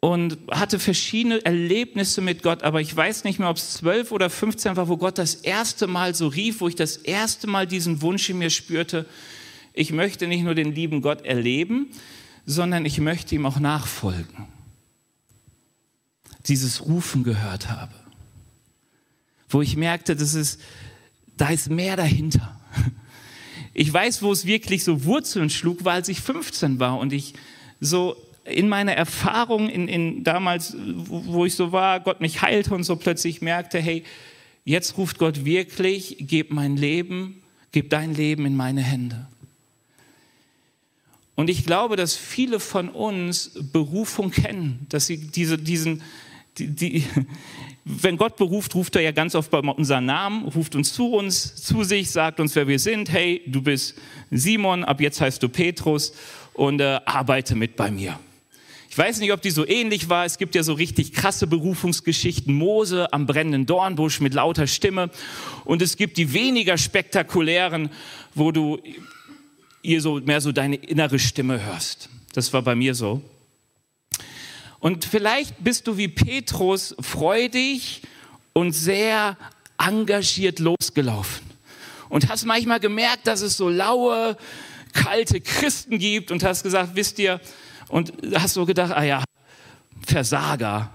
und 0.00 0.38
hatte 0.50 0.78
verschiedene 0.78 1.44
Erlebnisse 1.44 2.22
mit 2.22 2.42
Gott, 2.42 2.62
aber 2.62 2.80
ich 2.80 2.96
weiß 2.96 3.24
nicht 3.24 3.38
mehr, 3.38 3.50
ob 3.50 3.58
es 3.58 3.74
zwölf 3.74 4.12
oder 4.12 4.30
15 4.30 4.76
war, 4.76 4.88
wo 4.88 4.96
Gott 4.96 5.18
das 5.18 5.34
erste 5.34 5.86
Mal 5.86 6.14
so 6.14 6.28
rief, 6.28 6.62
wo 6.62 6.68
ich 6.68 6.76
das 6.76 6.96
erste 6.96 7.46
Mal 7.46 7.66
diesen 7.66 8.00
Wunsch 8.00 8.30
in 8.30 8.38
mir 8.38 8.50
spürte, 8.50 9.04
ich 9.74 9.92
möchte 9.92 10.26
nicht 10.26 10.42
nur 10.42 10.54
den 10.54 10.74
lieben 10.74 11.02
Gott 11.02 11.26
erleben, 11.26 11.90
sondern 12.46 12.86
ich 12.86 12.98
möchte 12.98 13.34
ihm 13.34 13.44
auch 13.44 13.60
nachfolgen. 13.60 14.48
Dieses 16.46 16.86
Rufen 16.86 17.22
gehört 17.22 17.68
habe 17.68 17.92
wo 19.50 19.60
ich 19.60 19.76
merkte, 19.76 20.16
das 20.16 20.34
ist, 20.34 20.60
da 21.36 21.48
ist 21.48 21.68
mehr 21.68 21.96
dahinter. 21.96 22.58
Ich 23.72 23.92
weiß, 23.92 24.22
wo 24.22 24.32
es 24.32 24.46
wirklich 24.46 24.84
so 24.84 25.04
Wurzeln 25.04 25.50
schlug, 25.50 25.84
war, 25.84 25.94
als 25.94 26.08
ich 26.08 26.20
15 26.20 26.80
war 26.80 26.98
und 26.98 27.12
ich 27.12 27.34
so 27.80 28.16
in 28.44 28.68
meiner 28.68 28.92
Erfahrung, 28.92 29.68
in, 29.68 29.86
in 29.86 30.24
damals, 30.24 30.76
wo 30.76 31.44
ich 31.44 31.54
so 31.54 31.72
war, 31.72 32.00
Gott 32.00 32.20
mich 32.20 32.42
heilte 32.42 32.74
und 32.74 32.84
so 32.84 32.96
plötzlich 32.96 33.42
merkte, 33.42 33.78
hey, 33.78 34.04
jetzt 34.64 34.96
ruft 34.96 35.18
Gott 35.18 35.44
wirklich, 35.44 36.16
gib 36.20 36.50
mein 36.50 36.76
Leben, 36.76 37.42
gib 37.72 37.90
dein 37.90 38.14
Leben 38.14 38.46
in 38.46 38.56
meine 38.56 38.82
Hände. 38.82 39.26
Und 41.36 41.48
ich 41.48 41.64
glaube, 41.64 41.96
dass 41.96 42.16
viele 42.16 42.60
von 42.60 42.88
uns 42.88 43.52
Berufung 43.72 44.30
kennen, 44.30 44.86
dass 44.90 45.06
sie 45.06 45.18
diese, 45.18 45.56
diesen, 45.56 46.02
die, 46.58 46.68
die, 46.68 47.04
wenn 47.84 48.16
Gott 48.16 48.36
beruft, 48.36 48.74
ruft 48.74 48.96
er 48.96 49.02
ja 49.02 49.10
ganz 49.10 49.34
oft 49.34 49.50
bei 49.50 49.58
unserem 49.58 50.04
Namen, 50.04 50.44
ruft 50.44 50.74
uns 50.74 50.92
zu 50.92 51.14
uns, 51.14 51.56
zu 51.56 51.82
sich, 51.82 52.10
sagt 52.10 52.38
uns, 52.38 52.54
wer 52.54 52.68
wir 52.68 52.78
sind. 52.78 53.10
Hey, 53.10 53.42
du 53.46 53.62
bist 53.62 53.94
Simon, 54.30 54.84
ab 54.84 55.00
jetzt 55.00 55.20
heißt 55.20 55.42
du 55.42 55.48
Petrus 55.48 56.12
und 56.52 56.80
äh, 56.80 57.00
arbeite 57.04 57.54
mit 57.54 57.76
bei 57.76 57.90
mir. 57.90 58.18
Ich 58.90 58.98
weiß 58.98 59.20
nicht, 59.20 59.32
ob 59.32 59.40
die 59.40 59.50
so 59.50 59.66
ähnlich 59.66 60.08
war. 60.08 60.24
Es 60.24 60.36
gibt 60.36 60.56
ja 60.56 60.64
so 60.64 60.72
richtig 60.72 61.12
krasse 61.12 61.46
Berufungsgeschichten. 61.46 62.52
Mose 62.52 63.12
am 63.12 63.24
brennenden 63.24 63.64
Dornbusch 63.64 64.20
mit 64.20 64.34
lauter 64.34 64.66
Stimme. 64.66 65.10
Und 65.64 65.80
es 65.80 65.96
gibt 65.96 66.16
die 66.16 66.32
weniger 66.32 66.76
spektakulären, 66.76 67.90
wo 68.34 68.50
du 68.50 68.80
ihr 69.82 70.00
so 70.00 70.16
mehr 70.16 70.40
so 70.40 70.50
deine 70.50 70.74
innere 70.74 71.20
Stimme 71.20 71.64
hörst. 71.64 72.08
Das 72.32 72.52
war 72.52 72.62
bei 72.62 72.74
mir 72.74 72.96
so. 72.96 73.22
Und 74.80 75.04
vielleicht 75.04 75.62
bist 75.62 75.86
du 75.86 75.96
wie 75.96 76.08
Petrus 76.08 76.96
freudig 77.00 78.02
und 78.54 78.72
sehr 78.72 79.36
engagiert 79.78 80.58
losgelaufen. 80.58 81.46
Und 82.08 82.28
hast 82.28 82.44
manchmal 82.44 82.80
gemerkt, 82.80 83.26
dass 83.26 83.42
es 83.42 83.56
so 83.56 83.68
laue, 83.68 84.36
kalte 84.92 85.40
Christen 85.40 85.98
gibt 85.98 86.30
und 86.30 86.42
hast 86.42 86.62
gesagt, 86.62 86.90
wisst 86.94 87.18
ihr, 87.18 87.40
und 87.88 88.12
hast 88.34 88.54
so 88.54 88.66
gedacht, 88.66 88.92
ah 88.92 89.02
ja, 89.02 89.24
Versager, 90.06 90.90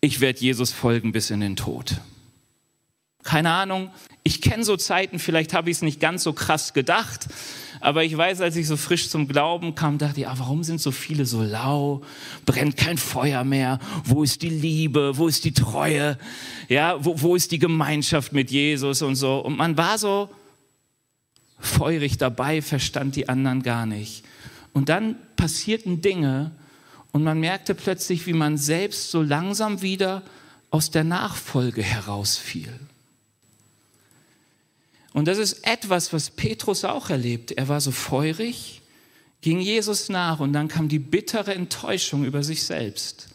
ich 0.00 0.20
werde 0.20 0.40
Jesus 0.40 0.72
folgen 0.72 1.12
bis 1.12 1.30
in 1.30 1.40
den 1.40 1.56
Tod. 1.56 2.00
Keine 3.22 3.50
Ahnung, 3.50 3.90
ich 4.22 4.40
kenne 4.40 4.64
so 4.64 4.76
Zeiten, 4.76 5.18
vielleicht 5.18 5.54
habe 5.54 5.70
ich 5.70 5.78
es 5.78 5.82
nicht 5.82 6.00
ganz 6.00 6.22
so 6.22 6.32
krass 6.32 6.72
gedacht, 6.72 7.26
aber 7.84 8.02
ich 8.02 8.16
weiß, 8.16 8.40
als 8.40 8.56
ich 8.56 8.66
so 8.66 8.78
frisch 8.78 9.10
zum 9.10 9.28
Glauben 9.28 9.74
kam, 9.74 9.98
dachte 9.98 10.20
ich, 10.20 10.26
ah, 10.26 10.34
warum 10.38 10.64
sind 10.64 10.80
so 10.80 10.90
viele 10.90 11.26
so 11.26 11.42
lau? 11.42 12.00
Brennt 12.46 12.78
kein 12.78 12.96
Feuer 12.96 13.44
mehr? 13.44 13.78
Wo 14.04 14.22
ist 14.22 14.40
die 14.40 14.48
Liebe? 14.48 15.18
Wo 15.18 15.28
ist 15.28 15.44
die 15.44 15.52
Treue? 15.52 16.18
Ja, 16.70 17.04
wo, 17.04 17.20
wo 17.20 17.36
ist 17.36 17.52
die 17.52 17.58
Gemeinschaft 17.58 18.32
mit 18.32 18.50
Jesus 18.50 19.02
und 19.02 19.16
so? 19.16 19.38
Und 19.38 19.58
man 19.58 19.76
war 19.76 19.98
so 19.98 20.30
feurig 21.58 22.16
dabei, 22.16 22.62
verstand 22.62 23.16
die 23.16 23.28
anderen 23.28 23.62
gar 23.62 23.84
nicht. 23.84 24.24
Und 24.72 24.88
dann 24.88 25.16
passierten 25.36 26.00
Dinge 26.00 26.52
und 27.12 27.22
man 27.22 27.38
merkte 27.38 27.74
plötzlich, 27.74 28.26
wie 28.26 28.32
man 28.32 28.56
selbst 28.56 29.10
so 29.10 29.20
langsam 29.20 29.82
wieder 29.82 30.22
aus 30.70 30.90
der 30.90 31.04
Nachfolge 31.04 31.82
herausfiel. 31.82 32.72
Und 35.14 35.28
das 35.28 35.38
ist 35.38 35.66
etwas, 35.66 36.12
was 36.12 36.28
Petrus 36.28 36.84
auch 36.84 37.08
erlebt. 37.08 37.52
Er 37.52 37.68
war 37.68 37.80
so 37.80 37.92
feurig, 37.92 38.82
ging 39.40 39.60
Jesus 39.60 40.08
nach 40.08 40.40
und 40.40 40.52
dann 40.52 40.68
kam 40.68 40.88
die 40.88 40.98
bittere 40.98 41.54
Enttäuschung 41.54 42.24
über 42.24 42.42
sich 42.42 42.64
selbst. 42.64 43.28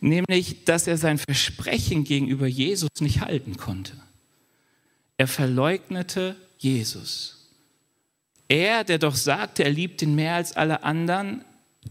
Nämlich, 0.00 0.64
dass 0.66 0.86
er 0.86 0.98
sein 0.98 1.18
Versprechen 1.18 2.04
gegenüber 2.04 2.46
Jesus 2.46 2.90
nicht 3.00 3.22
halten 3.22 3.56
konnte. 3.56 3.94
Er 5.16 5.26
verleugnete 5.26 6.36
Jesus. 6.58 7.48
Er, 8.48 8.84
der 8.84 8.98
doch 8.98 9.14
sagte, 9.14 9.64
er 9.64 9.70
liebt 9.70 10.02
ihn 10.02 10.14
mehr 10.14 10.34
als 10.34 10.54
alle 10.54 10.82
anderen, 10.82 11.44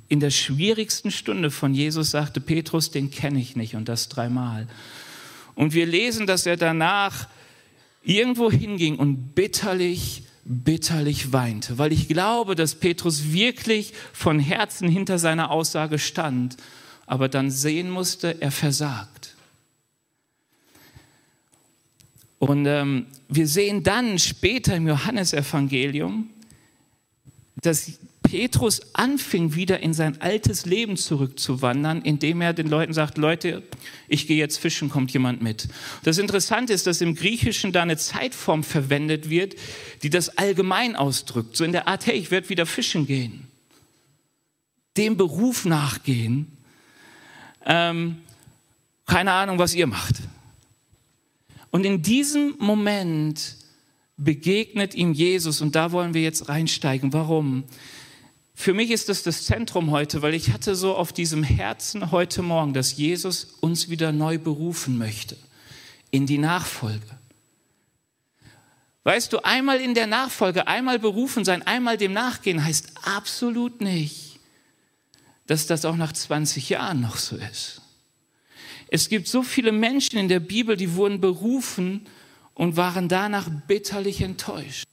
in 0.08 0.20
der 0.20 0.30
schwierigsten 0.30 1.10
Stunde 1.10 1.50
von 1.50 1.74
Jesus 1.74 2.12
sagte 2.12 2.42
Petrus, 2.42 2.92
den 2.92 3.10
kenne 3.10 3.40
ich 3.40 3.56
nicht 3.56 3.76
und 3.76 3.90
das 3.90 4.08
dreimal. 4.08 4.68
Und 5.56 5.74
wir 5.74 5.88
lesen, 5.88 6.28
dass 6.28 6.46
er 6.46 6.58
danach 6.58 7.28
irgendwo 8.04 8.52
hinging 8.52 8.98
und 8.98 9.36
bitterlich, 9.36 10.24
bitterlich 10.46 11.32
weinte, 11.32 11.78
weil 11.78 11.92
ich 11.92 12.08
glaube, 12.08 12.56
dass 12.56 12.76
Petrus 12.76 13.32
wirklich 13.32 13.94
von 14.14 14.40
Herzen 14.40 14.88
hinter 14.90 15.20
seiner 15.20 15.52
Aussage 15.52 16.00
stand, 16.00 16.58
aber 17.06 17.30
dann 17.30 17.52
sehen 17.52 17.90
musste, 17.90 18.42
er 18.42 18.52
versagt. 18.52 19.36
Und 22.40 22.66
ähm, 22.66 23.08
wir 23.28 23.48
sehen 23.48 23.84
dann 23.84 24.18
später 24.18 24.76
im 24.76 24.88
Johannesevangelium, 24.88 26.30
dass 27.62 28.00
Petrus 28.30 28.82
anfing, 28.94 29.56
wieder 29.56 29.80
in 29.80 29.96
sein 29.96 30.22
altes 30.22 30.68
Leben 30.68 30.98
zurückzuwandern, 30.98 32.04
indem 32.04 32.42
er 32.42 32.54
den 32.54 32.68
Leuten 32.68 32.94
sagt, 32.94 33.18
Leute, 33.18 33.64
ich 34.08 34.28
gehe 34.28 34.38
jetzt 34.38 34.60
fischen, 34.60 34.88
kommt 34.90 35.12
jemand 35.14 35.42
mit. 35.42 35.68
Das 36.04 36.20
Interessante 36.20 36.74
ist, 36.74 36.86
dass 36.86 37.02
im 37.02 37.16
Griechischen 37.16 37.72
da 37.72 37.82
eine 37.82 37.98
Zeitform 37.98 38.64
verwendet 38.64 39.32
wird, 39.32 39.56
die 40.04 40.12
das 40.12 40.38
allgemein 40.38 40.96
ausdrückt. 40.96 41.58
So 41.58 41.64
in 41.64 41.72
der 41.72 41.88
Art, 41.88 42.06
hey, 42.06 42.18
ich 42.20 42.30
werde 42.30 42.50
wieder 42.50 42.68
fischen 42.68 43.08
gehen. 43.08 43.48
Dem 44.96 45.18
Beruf 45.18 45.66
nachgehen. 45.66 46.52
Ähm, 47.66 48.18
keine 49.08 49.32
Ahnung, 49.32 49.58
was 49.58 49.74
ihr 49.74 49.88
macht. 49.88 50.18
Und 51.72 51.84
in 51.84 52.04
diesem 52.04 52.54
Moment 52.60 53.56
begegnet 54.18 54.94
ihm 54.94 55.14
Jesus 55.14 55.62
und 55.62 55.74
da 55.74 55.92
wollen 55.92 56.14
wir 56.14 56.22
jetzt 56.22 56.48
reinsteigen. 56.48 57.12
Warum? 57.12 57.64
Für 58.60 58.74
mich 58.74 58.92
ist 58.92 59.08
das 59.08 59.24
das 59.24 59.46
Zentrum 59.46 59.90
heute, 59.90 60.22
weil 60.22 60.34
ich 60.34 60.52
hatte 60.52 60.76
so 60.76 60.94
auf 60.94 61.14
diesem 61.14 61.44
Herzen 61.44 62.12
heute 62.12 62.42
Morgen, 62.42 62.74
dass 62.74 62.98
Jesus 62.98 63.56
uns 63.62 63.88
wieder 63.88 64.12
neu 64.12 64.38
berufen 64.38 64.98
möchte 64.98 65.38
in 66.12 66.26
die 66.26 66.40
Nachfolge. 66.40 67.18
Weißt 69.06 69.32
du, 69.32 69.40
einmal 69.46 69.80
in 69.80 69.94
der 69.94 70.08
Nachfolge, 70.08 70.68
einmal 70.68 71.00
berufen 71.00 71.46
sein, 71.46 71.66
einmal 71.66 71.96
dem 71.96 72.12
nachgehen, 72.12 72.62
heißt 72.62 72.92
absolut 73.02 73.80
nicht, 73.80 74.42
dass 75.48 75.66
das 75.66 75.86
auch 75.86 75.96
nach 75.96 76.12
20 76.12 76.68
Jahren 76.68 77.00
noch 77.00 77.16
so 77.16 77.38
ist. 77.38 77.82
Es 78.90 79.08
gibt 79.08 79.30
so 79.30 79.42
viele 79.42 79.72
Menschen 79.72 80.20
in 80.20 80.28
der 80.28 80.42
Bibel, 80.42 80.76
die 80.76 80.96
wurden 80.96 81.22
berufen 81.22 82.08
und 82.56 82.76
waren 82.76 83.08
danach 83.08 83.50
bitterlich 83.70 84.20
enttäuscht. 84.20 84.84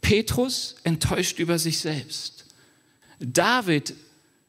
Petrus 0.00 0.74
enttäuscht 0.82 1.38
über 1.38 1.60
sich 1.60 1.78
selbst. 1.78 2.33
David 3.18 3.94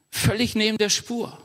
völlig 0.10 0.56
neben 0.56 0.78
der 0.78 0.90
Spur, 0.90 1.38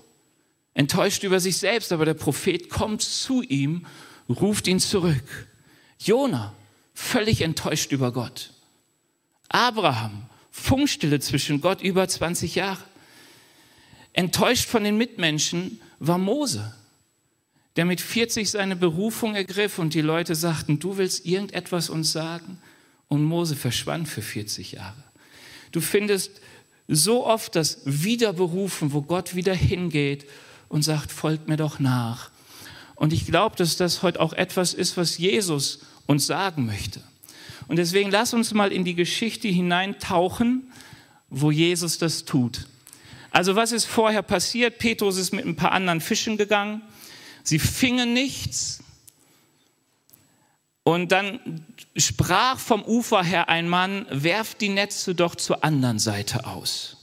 enttäuscht 0.75 1.23
über 1.23 1.41
sich 1.41 1.59
selbst, 1.59 1.93
aber 1.93 2.05
der 2.05 2.15
Prophet 2.15 2.71
kommt 2.71 3.03
zu 3.03 3.43
ihm, 3.43 3.87
ruft 4.29 4.67
ihn 4.69 4.81
zurück. 4.81 5.49
Jona, 5.99 6.55
völlig 6.95 7.43
enttäuscht 7.43 7.93
über 7.93 8.13
Gott. 8.13 8.53
Abraham, 9.49 10.27
Funkstille 10.51 11.21
zwischen 11.21 11.61
Gott 11.61 11.83
über 11.83 12.07
20 12.07 12.55
Jahre. 12.55 12.83
Enttäuscht 14.13 14.69
von 14.69 14.85
den 14.85 14.97
Mitmenschen 14.97 15.81
war 15.99 16.19
Mose, 16.19 16.75
der 17.77 17.85
mit 17.85 18.01
40 18.01 18.51
seine 18.51 18.77
Berufung 18.77 19.35
ergriff 19.35 19.79
und 19.79 19.95
die 19.95 20.01
Leute 20.01 20.35
sagten, 20.35 20.79
du 20.79 20.97
willst 20.97 21.27
irgendetwas 21.27 21.91
uns 21.91 22.13
sagen? 22.13 22.59
Und 23.09 23.25
Mose 23.25 23.57
verschwand 23.57 24.09
für 24.09 24.23
40 24.23 24.73
Jahre. 24.73 25.03
Du 25.73 25.81
findest 25.81 26.40
so 26.93 27.25
oft 27.25 27.55
das 27.55 27.79
Wiederberufen, 27.85 28.93
wo 28.93 29.03
Gott 29.03 29.37
wieder 29.37 29.55
hingeht 29.55 30.27
und 30.69 30.83
sagt, 30.83 31.13
folgt 31.13 31.49
mir 31.49 31.57
doch 31.57 31.79
nach. 31.79 32.31
Und 32.97 33.13
ich 33.13 33.27
glaube, 33.27 33.57
dass 33.57 33.77
das 33.77 34.03
heute 34.03 34.21
auch 34.21 34.33
etwas 34.33 34.75
ist, 34.75 34.97
was 34.97 35.17
Jesus 35.17 35.81
uns 36.07 36.27
sagen 36.27 36.67
möchte. 36.67 37.01
Und 37.69 37.77
deswegen 37.77 38.11
lass 38.11 38.35
uns 38.35 38.53
mal 38.53 38.73
in 38.73 38.85
die 38.85 38.97
Geschichte 38.97 39.47
hineintauchen, 39.47 40.73
wo 41.29 41.53
Jesus 41.53 41.99
das 41.99 42.25
tut. 42.25 42.67
Also 43.31 43.55
was 43.55 43.71
ist 43.71 43.85
vorher 43.85 44.23
passiert? 44.23 44.79
Petrus 44.79 45.17
ist 45.17 45.33
mit 45.33 45.47
ein 45.47 45.55
paar 45.55 45.71
anderen 45.71 46.01
Fischen 46.01 46.37
gegangen. 46.37 46.83
Sie 47.45 47.61
fingen 47.61 48.13
nichts. 48.13 48.83
Und 50.83 51.13
dann 51.13 51.65
sprach 51.97 52.59
vom 52.59 52.83
Ufer 52.83 53.23
her 53.23 53.49
ein 53.49 53.69
Mann, 53.69 54.07
werft 54.11 54.61
die 54.61 54.71
Netze 54.71 55.15
doch 55.15 55.35
zur 55.35 55.63
anderen 55.63 55.99
Seite 55.99 56.47
aus. 56.47 56.97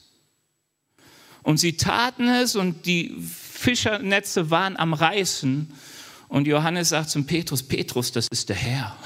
Und 1.44 1.58
sie 1.58 1.78
taten 1.78 2.28
es 2.28 2.56
und 2.56 2.86
die 2.86 3.16
Fischernetze 3.22 4.50
waren 4.50 4.76
am 4.78 4.94
Reißen. 4.94 5.72
Und 6.28 6.48
Johannes 6.48 6.90
sagt 6.90 7.10
zum 7.10 7.26
Petrus, 7.26 7.63
Petrus, 7.63 8.12
das 8.12 8.28
ist 8.30 8.50
der 8.50 8.58
Herr. 8.58 8.98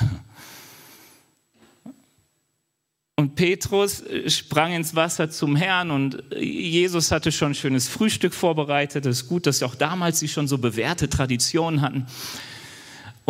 Und 3.16 3.36
Petrus 3.36 4.04
sprang 4.26 4.74
ins 4.74 4.96
Wasser 4.96 5.30
zum 5.30 5.56
Herrn 5.56 5.92
und 5.92 6.24
Jesus 6.36 7.12
hatte 7.12 7.32
schon 7.32 7.52
ein 7.52 7.56
schönes 7.56 7.88
Frühstück 7.88 8.34
vorbereitet. 8.34 9.06
Es 9.06 9.22
ist 9.22 9.28
gut, 9.28 9.46
dass 9.46 9.62
auch 9.62 9.76
damals 9.76 10.20
sie 10.20 10.28
schon 10.28 10.48
so 10.48 10.58
bewährte 10.58 11.08
Traditionen 11.08 11.82
hatten. 11.82 12.08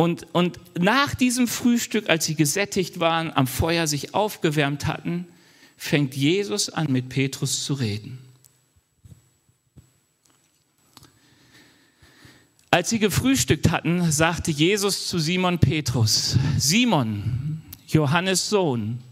Und, 0.02 0.26
und 0.34 0.60
nach 0.80 1.14
diesem 1.14 1.48
Frühstück, 1.48 2.10
als 2.10 2.26
sie 2.26 2.34
gesättigt 2.34 3.00
waren, 3.00 3.32
am 3.32 3.46
Feuer 3.46 3.86
sich 3.86 4.16
aufgewärmt 4.16 4.88
hatten, 4.88 5.28
fängt 5.78 6.16
Jesus 6.16 6.72
an, 6.72 6.92
mit 6.92 7.08
Petrus 7.10 7.64
zu 7.64 7.76
reden. 7.76 8.18
Als 12.72 12.90
sie 12.90 12.98
gefrühstückt 12.98 13.70
hatten, 13.70 14.12
sagte 14.12 14.50
Jesus 14.50 15.08
zu 15.08 15.20
Simon 15.20 15.60
Petrus, 15.60 16.36
Simon, 16.58 17.62
Johannes 17.86 18.50
Sohn, 18.50 19.04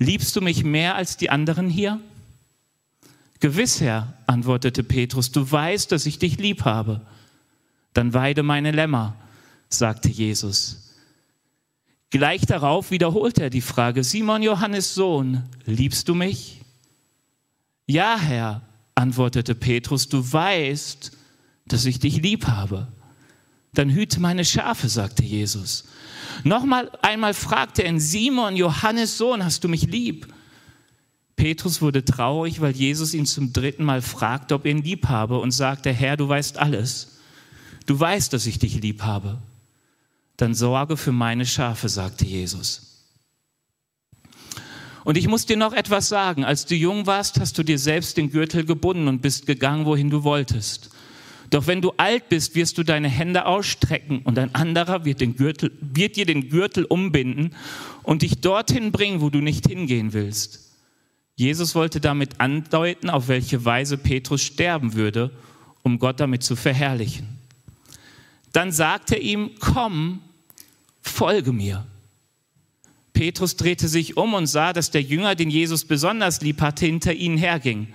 liebst 0.00 0.34
du 0.34 0.40
mich 0.40 0.64
mehr 0.64 0.96
als 0.96 1.18
die 1.18 1.30
anderen 1.30 1.70
hier? 1.70 2.00
Gewiss, 3.38 3.80
Herr, 3.80 4.14
antwortete 4.26 4.82
Petrus, 4.82 5.30
du 5.30 5.48
weißt, 5.48 5.92
dass 5.92 6.04
ich 6.04 6.18
dich 6.18 6.38
lieb 6.38 6.64
habe. 6.64 7.00
Dann 7.92 8.12
weide 8.12 8.42
meine 8.42 8.72
Lämmer, 8.72 9.14
sagte 9.68 10.08
Jesus. 10.08 10.94
Gleich 12.10 12.42
darauf 12.46 12.90
wiederholte 12.90 13.42
er 13.42 13.50
die 13.50 13.60
Frage, 13.60 14.04
Simon 14.04 14.42
Johannes 14.42 14.94
Sohn, 14.94 15.42
liebst 15.64 16.08
du 16.08 16.14
mich? 16.14 16.60
Ja, 17.86 18.16
Herr, 18.18 18.62
antwortete 18.94 19.54
Petrus, 19.54 20.08
du 20.08 20.32
weißt, 20.32 21.12
dass 21.66 21.84
ich 21.86 21.98
dich 21.98 22.22
lieb 22.22 22.46
habe. 22.46 22.86
Dann 23.72 23.90
hüte 23.90 24.20
meine 24.20 24.44
Schafe, 24.44 24.88
sagte 24.88 25.24
Jesus. 25.24 25.84
Nochmal 26.44 26.90
einmal 27.02 27.34
fragte 27.34 27.82
er, 27.82 27.98
Simon, 27.98 28.54
Johannes 28.56 29.18
Sohn, 29.18 29.44
hast 29.44 29.64
du 29.64 29.68
mich 29.68 29.82
lieb? 29.82 30.32
Petrus 31.36 31.82
wurde 31.82 32.04
traurig, 32.04 32.60
weil 32.60 32.76
Jesus 32.76 33.12
ihn 33.12 33.26
zum 33.26 33.52
dritten 33.52 33.82
Mal 33.82 34.02
fragte, 34.02 34.54
ob 34.54 34.64
er 34.64 34.70
ihn 34.70 34.82
lieb 34.82 35.08
habe 35.08 35.38
und 35.38 35.50
sagte, 35.50 35.92
Herr, 35.92 36.16
du 36.16 36.28
weißt 36.28 36.58
alles. 36.58 37.18
Du 37.86 37.98
weißt, 37.98 38.32
dass 38.32 38.46
ich 38.46 38.58
dich 38.58 38.80
lieb 38.80 39.02
habe. 39.02 39.38
Dann 40.36 40.54
sorge 40.54 40.96
für 40.96 41.12
meine 41.12 41.46
Schafe, 41.46 41.88
sagte 41.88 42.24
Jesus. 42.24 42.94
Und 45.04 45.18
ich 45.18 45.28
muss 45.28 45.46
dir 45.46 45.56
noch 45.56 45.74
etwas 45.74 46.08
sagen. 46.08 46.44
Als 46.44 46.66
du 46.66 46.74
jung 46.74 47.06
warst, 47.06 47.38
hast 47.38 47.58
du 47.58 47.62
dir 47.62 47.78
selbst 47.78 48.16
den 48.16 48.30
Gürtel 48.30 48.64
gebunden 48.64 49.06
und 49.06 49.20
bist 49.20 49.46
gegangen, 49.46 49.84
wohin 49.84 50.10
du 50.10 50.24
wolltest. 50.24 50.90
Doch 51.50 51.66
wenn 51.66 51.82
du 51.82 51.92
alt 51.98 52.30
bist, 52.30 52.54
wirst 52.54 52.78
du 52.78 52.82
deine 52.82 53.08
Hände 53.08 53.46
ausstrecken 53.46 54.22
und 54.24 54.38
ein 54.38 54.54
anderer 54.54 55.04
wird, 55.04 55.20
den 55.20 55.36
Gürtel, 55.36 55.70
wird 55.80 56.16
dir 56.16 56.26
den 56.26 56.48
Gürtel 56.48 56.84
umbinden 56.84 57.50
und 58.02 58.22
dich 58.22 58.40
dorthin 58.40 58.90
bringen, 58.90 59.20
wo 59.20 59.30
du 59.30 59.40
nicht 59.40 59.68
hingehen 59.68 60.14
willst. 60.14 60.72
Jesus 61.36 61.74
wollte 61.74 62.00
damit 62.00 62.40
andeuten, 62.40 63.10
auf 63.10 63.28
welche 63.28 63.64
Weise 63.64 63.98
Petrus 63.98 64.42
sterben 64.42 64.94
würde, 64.94 65.30
um 65.82 65.98
Gott 65.98 66.18
damit 66.18 66.42
zu 66.42 66.56
verherrlichen. 66.56 67.38
Dann 68.52 68.72
sagte 68.72 69.16
er 69.16 69.22
ihm, 69.22 69.50
komm, 69.60 70.20
folge 71.08 71.52
mir. 71.52 71.86
Petrus 73.12 73.56
drehte 73.56 73.86
sich 73.86 74.16
um 74.16 74.34
und 74.34 74.46
sah, 74.46 74.72
dass 74.72 74.90
der 74.90 75.02
Jünger, 75.02 75.34
den 75.36 75.50
Jesus 75.50 75.84
besonders 75.84 76.40
lieb 76.40 76.60
hatte, 76.60 76.86
hinter 76.86 77.12
ihnen 77.12 77.38
herging. 77.38 77.88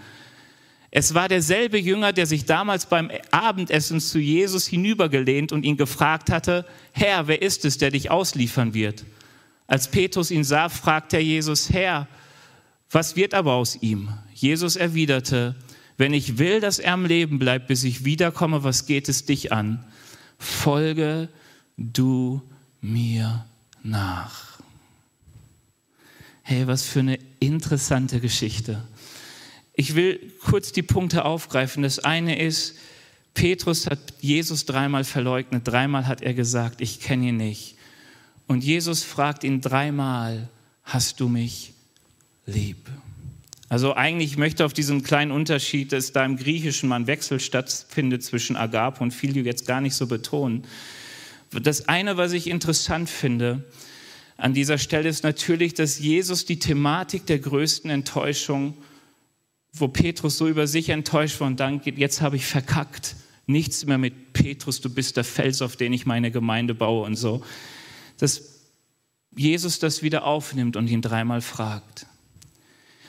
Es 0.91 1.13
war 1.13 1.27
derselbe 1.27 1.77
Jünger, 1.77 2.13
der 2.13 2.25
sich 2.25 2.45
damals 2.45 2.87
beim 2.87 3.11
Abendessen 3.29 3.99
zu 3.99 4.17
Jesus 4.17 4.65
hinübergelehnt 4.65 5.51
und 5.51 5.63
ihn 5.63 5.77
gefragt 5.77 6.31
hatte, 6.31 6.65
Herr, 6.93 7.27
wer 7.27 7.41
ist 7.41 7.65
es, 7.65 7.77
der 7.77 7.91
dich 7.91 8.09
ausliefern 8.09 8.73
wird? 8.73 9.05
Als 9.67 9.91
Petrus 9.91 10.31
ihn 10.31 10.43
sah, 10.43 10.69
fragte 10.69 11.17
er 11.17 11.23
Jesus, 11.23 11.69
Herr, 11.69 12.07
was 12.89 13.15
wird 13.15 13.35
aber 13.35 13.53
aus 13.53 13.77
ihm? 13.81 14.09
Jesus 14.33 14.77
erwiderte, 14.77 15.55
wenn 15.97 16.13
ich 16.13 16.39
will, 16.39 16.59
dass 16.59 16.79
er 16.79 16.93
am 16.93 17.05
Leben 17.05 17.37
bleibt, 17.37 17.67
bis 17.67 17.83
ich 17.83 18.05
wiederkomme, 18.05 18.63
was 18.63 18.87
geht 18.87 19.09
es 19.09 19.25
dich 19.25 19.51
an? 19.51 19.85
Folge 20.39 21.29
du 21.77 22.41
mir 22.81 23.45
nach. 23.83 24.59
Hey, 26.43 26.67
was 26.67 26.83
für 26.83 26.99
eine 26.99 27.19
interessante 27.39 28.19
Geschichte. 28.19 28.81
Ich 29.73 29.95
will 29.95 30.33
kurz 30.43 30.71
die 30.71 30.81
Punkte 30.81 31.25
aufgreifen. 31.25 31.83
Das 31.83 31.99
eine 31.99 32.39
ist, 32.39 32.75
Petrus 33.33 33.87
hat 33.87 33.99
Jesus 34.19 34.65
dreimal 34.65 35.03
verleugnet. 35.03 35.67
Dreimal 35.67 36.07
hat 36.07 36.21
er 36.21 36.33
gesagt, 36.33 36.81
ich 36.81 36.99
kenne 36.99 37.29
ihn 37.29 37.37
nicht. 37.37 37.75
Und 38.47 38.63
Jesus 38.63 39.03
fragt 39.03 39.43
ihn 39.43 39.61
dreimal, 39.61 40.49
hast 40.83 41.19
du 41.19 41.29
mich 41.29 41.73
lieb? 42.45 42.89
Also 43.69 43.95
eigentlich 43.95 44.37
möchte 44.37 44.65
auf 44.65 44.73
diesen 44.73 45.03
kleinen 45.03 45.31
Unterschied, 45.31 45.91
dass 45.91 46.11
da 46.11 46.25
im 46.25 46.37
Griechischen 46.37 46.89
mal 46.89 46.95
ein 46.95 47.07
Wechsel 47.07 47.39
stattfindet 47.39 48.23
zwischen 48.23 48.55
Agape 48.55 49.03
und 49.03 49.11
Filio 49.11 49.43
jetzt 49.43 49.67
gar 49.67 49.79
nicht 49.79 49.93
so 49.93 50.07
betonen. 50.07 50.65
Das 51.51 51.87
eine, 51.87 52.17
was 52.17 52.33
ich 52.33 52.47
interessant 52.47 53.09
finde 53.09 53.63
an 54.37 54.53
dieser 54.53 54.77
Stelle, 54.77 55.09
ist 55.09 55.23
natürlich, 55.23 55.73
dass 55.73 55.99
Jesus 55.99 56.45
die 56.45 56.59
Thematik 56.59 57.25
der 57.25 57.39
größten 57.39 57.89
Enttäuschung 57.89 58.77
wo 59.73 59.87
Petrus 59.87 60.37
so 60.37 60.47
über 60.47 60.67
sich 60.67 60.89
enttäuscht 60.89 61.39
war 61.39 61.47
und 61.47 61.59
dann 61.59 61.81
geht, 61.81 61.97
jetzt 61.97 62.21
habe 62.21 62.35
ich 62.35 62.45
verkackt. 62.45 63.15
Nichts 63.45 63.85
mehr 63.85 63.97
mit 63.97 64.33
Petrus, 64.33 64.81
du 64.81 64.89
bist 64.89 65.17
der 65.17 65.23
Fels, 65.23 65.61
auf 65.61 65.75
den 65.75 65.91
ich 65.93 66.05
meine 66.05 66.31
Gemeinde 66.31 66.75
baue 66.75 67.05
und 67.05 67.15
so. 67.15 67.43
Dass 68.17 68.59
Jesus 69.35 69.79
das 69.79 70.03
wieder 70.03 70.23
aufnimmt 70.23 70.75
und 70.75 70.87
ihn 70.87 71.01
dreimal 71.01 71.41
fragt. 71.41 72.05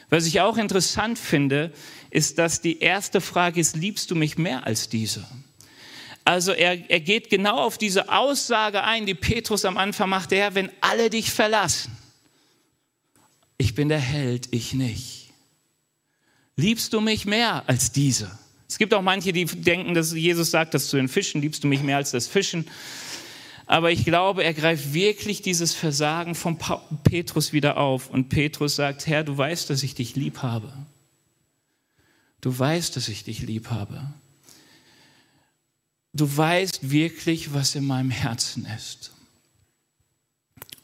Was 0.09 0.27
ich 0.27 0.41
auch 0.41 0.57
interessant 0.57 1.19
finde, 1.19 1.73
ist, 2.11 2.39
dass 2.39 2.61
die 2.61 2.81
erste 2.81 3.21
Frage 3.21 3.61
ist, 3.61 3.77
liebst 3.77 4.11
du 4.11 4.15
mich 4.15 4.39
mehr 4.39 4.67
als 4.67 4.89
diese? 4.89 5.27
Also 6.31 6.53
er, 6.53 6.91
er 6.91 7.01
geht 7.01 7.31
genau 7.31 7.57
auf 7.57 7.79
diese 7.79 8.11
Aussage 8.11 8.83
ein, 8.85 9.07
die 9.07 9.15
Petrus 9.15 9.65
am 9.65 9.77
Anfang 9.77 10.11
machte, 10.11 10.37
Herr, 10.37 10.55
wenn 10.55 10.71
alle 10.81 11.11
dich 11.11 11.31
verlassen, 11.31 11.97
ich 13.59 13.75
bin 13.75 13.89
der 13.89 13.99
Held, 13.99 14.49
ich 14.53 14.73
nicht 14.73 15.21
liebst 16.61 16.93
du 16.93 17.01
mich 17.01 17.27
mehr 17.27 17.65
als 17.67 17.91
diese? 17.91 18.31
Es 18.69 18.79
gibt 18.79 18.95
auch 18.95 19.03
manche, 19.03 19.33
die 19.33 19.47
denken, 19.47 19.95
dass 19.95 20.13
Jesus 20.13 20.51
sagt 20.51 20.75
das 20.75 20.89
zu 20.89 20.97
den 20.97 21.09
Fischen, 21.09 21.41
liebst 21.41 21.65
du 21.65 21.69
mich 21.69 21.83
mehr 21.83 21.97
als 21.97 22.13
das 22.13 22.29
Fischen. 22.29 22.67
Aber 23.67 23.91
ich 23.91 24.05
glaube, 24.05 24.45
er 24.45 24.55
greift 24.55 24.95
wirklich 24.95 25.43
dieses 25.43 25.75
Versagen 25.75 26.35
von 26.35 26.59
Petrus 27.03 27.53
wieder 27.53 27.79
auf. 27.79 28.11
Und 28.11 28.29
Petrus 28.29 28.77
sagt, 28.77 29.07
Herr, 29.07 29.25
du 29.25 29.37
weißt, 29.37 29.71
dass 29.71 29.83
ich 29.83 29.95
dich 29.95 30.17
lieb 30.17 30.43
habe. 30.43 30.73
Du 32.41 32.57
weißt, 32.57 32.97
dass 32.97 33.09
ich 33.09 33.25
dich 33.25 33.41
lieb 33.41 33.71
habe. 33.71 34.13
Du 36.13 36.37
weißt 36.37 36.91
wirklich, 36.91 37.55
was 37.55 37.75
in 37.75 37.85
meinem 37.85 38.11
Herzen 38.11 38.67
ist. 38.77 39.13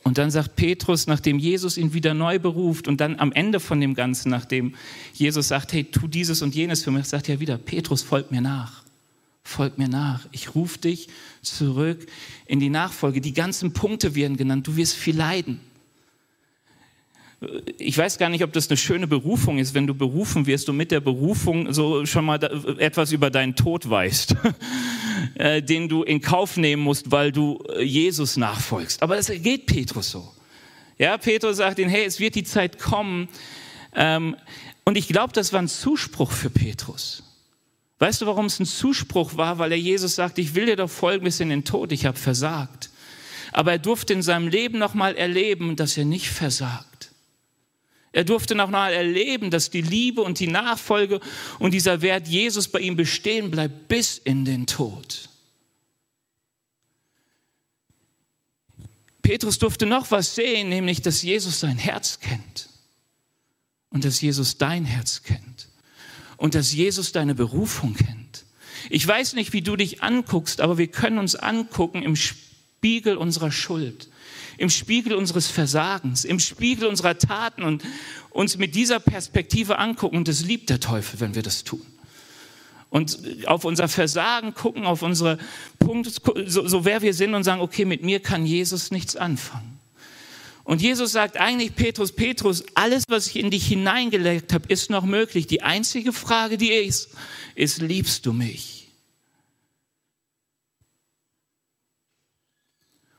Und 0.02 0.18
dann 0.18 0.30
sagt 0.30 0.54
Petrus, 0.54 1.08
nachdem 1.08 1.38
Jesus 1.40 1.76
ihn 1.76 1.92
wieder 1.92 2.14
neu 2.14 2.38
beruft 2.38 2.86
und 2.86 3.00
dann 3.00 3.18
am 3.18 3.32
Ende 3.32 3.58
von 3.58 3.80
dem 3.80 3.94
Ganzen, 3.94 4.30
nachdem 4.30 4.76
Jesus 5.12 5.48
sagt, 5.48 5.72
hey, 5.72 5.82
tu 5.82 6.06
dieses 6.06 6.42
und 6.42 6.54
jenes 6.54 6.84
für 6.84 6.92
mich, 6.92 7.06
sagt 7.06 7.28
er 7.28 7.40
wieder, 7.40 7.58
Petrus, 7.58 8.02
folg 8.02 8.30
mir 8.30 8.40
nach. 8.40 8.84
Folg 9.42 9.78
mir 9.78 9.88
nach. 9.88 10.26
Ich 10.30 10.54
rufe 10.54 10.78
dich 10.78 11.08
zurück 11.42 12.06
in 12.46 12.60
die 12.60 12.70
Nachfolge. 12.70 13.20
Die 13.20 13.34
ganzen 13.34 13.72
Punkte 13.72 14.14
werden 14.14 14.36
genannt. 14.36 14.66
Du 14.66 14.76
wirst 14.76 14.94
viel 14.94 15.16
leiden 15.16 15.60
ich 17.78 17.98
weiß 17.98 18.16
gar 18.18 18.30
nicht, 18.30 18.42
ob 18.42 18.52
das 18.52 18.70
eine 18.70 18.78
schöne 18.78 19.06
Berufung 19.06 19.58
ist, 19.58 19.74
wenn 19.74 19.86
du 19.86 19.94
berufen 19.94 20.46
wirst 20.46 20.68
und 20.70 20.76
mit 20.76 20.90
der 20.90 21.00
Berufung 21.00 21.72
so 21.72 22.06
schon 22.06 22.24
mal 22.24 22.42
etwas 22.78 23.12
über 23.12 23.30
deinen 23.30 23.54
Tod 23.54 23.88
weißt, 23.88 24.36
äh, 25.34 25.62
den 25.62 25.88
du 25.88 26.02
in 26.02 26.22
Kauf 26.22 26.56
nehmen 26.56 26.82
musst, 26.82 27.10
weil 27.10 27.32
du 27.32 27.62
äh, 27.68 27.82
Jesus 27.82 28.38
nachfolgst. 28.38 29.02
Aber 29.02 29.16
das 29.16 29.30
geht 29.30 29.66
Petrus 29.66 30.10
so. 30.10 30.32
Ja, 30.98 31.18
Petrus 31.18 31.58
sagt 31.58 31.78
ihnen, 31.78 31.90
hey, 31.90 32.06
es 32.06 32.20
wird 32.20 32.36
die 32.36 32.44
Zeit 32.44 32.78
kommen. 32.78 33.28
Ähm, 33.94 34.36
und 34.84 34.96
ich 34.96 35.08
glaube, 35.08 35.34
das 35.34 35.52
war 35.52 35.60
ein 35.60 35.68
Zuspruch 35.68 36.32
für 36.32 36.48
Petrus. 36.48 37.22
Weißt 37.98 38.22
du, 38.22 38.26
warum 38.26 38.46
es 38.46 38.58
ein 38.60 38.66
Zuspruch 38.66 39.36
war? 39.36 39.58
Weil 39.58 39.72
er 39.72 39.78
Jesus 39.78 40.14
sagt, 40.14 40.38
ich 40.38 40.54
will 40.54 40.66
dir 40.66 40.76
doch 40.76 40.90
folgen 40.90 41.24
bis 41.24 41.40
in 41.40 41.50
den 41.50 41.64
Tod, 41.64 41.92
ich 41.92 42.06
habe 42.06 42.16
versagt. 42.16 42.88
Aber 43.52 43.72
er 43.72 43.78
durfte 43.78 44.14
in 44.14 44.22
seinem 44.22 44.48
Leben 44.48 44.78
nochmal 44.78 45.16
erleben, 45.16 45.76
dass 45.76 45.98
er 45.98 46.04
nicht 46.06 46.28
versagt 46.28 46.95
er 48.16 48.24
durfte 48.24 48.54
noch 48.54 48.70
mal 48.70 48.94
erleben, 48.94 49.50
dass 49.50 49.68
die 49.68 49.82
Liebe 49.82 50.22
und 50.22 50.38
die 50.38 50.46
Nachfolge 50.46 51.20
und 51.58 51.74
dieser 51.74 52.00
Wert 52.00 52.26
Jesus 52.26 52.66
bei 52.66 52.80
ihm 52.80 52.96
bestehen 52.96 53.50
bleibt 53.50 53.88
bis 53.88 54.16
in 54.16 54.46
den 54.46 54.66
Tod. 54.66 55.28
Petrus 59.20 59.58
durfte 59.58 59.84
noch 59.84 60.10
was 60.12 60.34
sehen, 60.34 60.70
nämlich, 60.70 61.02
dass 61.02 61.20
Jesus 61.20 61.60
sein 61.60 61.76
Herz 61.76 62.18
kennt 62.18 62.70
und 63.90 64.06
dass 64.06 64.22
Jesus 64.22 64.56
dein 64.56 64.86
Herz 64.86 65.22
kennt 65.22 65.68
und 66.38 66.54
dass 66.54 66.72
Jesus 66.72 67.12
deine 67.12 67.34
Berufung 67.34 67.96
kennt. 67.96 68.46
Ich 68.88 69.06
weiß 69.06 69.34
nicht, 69.34 69.52
wie 69.52 69.60
du 69.60 69.76
dich 69.76 70.02
anguckst, 70.02 70.62
aber 70.62 70.78
wir 70.78 70.86
können 70.86 71.18
uns 71.18 71.36
angucken 71.36 72.02
im 72.02 72.16
Spiegel 72.16 72.46
unserer 73.16 73.50
Schuld 73.50 74.08
im 74.58 74.70
Spiegel 74.70 75.14
unseres 75.14 75.48
Versagens, 75.48 76.24
im 76.24 76.40
Spiegel 76.40 76.88
unserer 76.88 77.18
Taten 77.18 77.62
und 77.62 77.82
uns 78.30 78.56
mit 78.56 78.74
dieser 78.74 79.00
Perspektive 79.00 79.78
angucken. 79.78 80.16
Und 80.16 80.28
das 80.28 80.44
liebt 80.44 80.70
der 80.70 80.80
Teufel, 80.80 81.20
wenn 81.20 81.34
wir 81.34 81.42
das 81.42 81.64
tun. 81.64 81.84
Und 82.88 83.18
auf 83.46 83.64
unser 83.64 83.88
Versagen 83.88 84.54
gucken, 84.54 84.86
auf 84.86 85.02
unsere 85.02 85.38
Punkte, 85.78 86.10
so, 86.46 86.66
so 86.66 86.84
wer 86.84 87.02
wir 87.02 87.12
sind 87.12 87.34
und 87.34 87.44
sagen, 87.44 87.60
okay, 87.60 87.84
mit 87.84 88.02
mir 88.02 88.20
kann 88.20 88.46
Jesus 88.46 88.90
nichts 88.90 89.16
anfangen. 89.16 89.78
Und 90.64 90.82
Jesus 90.82 91.12
sagt 91.12 91.36
eigentlich, 91.36 91.76
Petrus, 91.76 92.12
Petrus, 92.12 92.64
alles, 92.74 93.04
was 93.08 93.28
ich 93.28 93.36
in 93.36 93.50
dich 93.50 93.66
hineingelegt 93.66 94.52
habe, 94.52 94.68
ist 94.68 94.90
noch 94.90 95.04
möglich. 95.04 95.46
Die 95.46 95.62
einzige 95.62 96.12
Frage, 96.12 96.56
die 96.56 96.72
ist, 96.72 97.10
ist, 97.54 97.80
liebst 97.82 98.26
du 98.26 98.32
mich? 98.32 98.85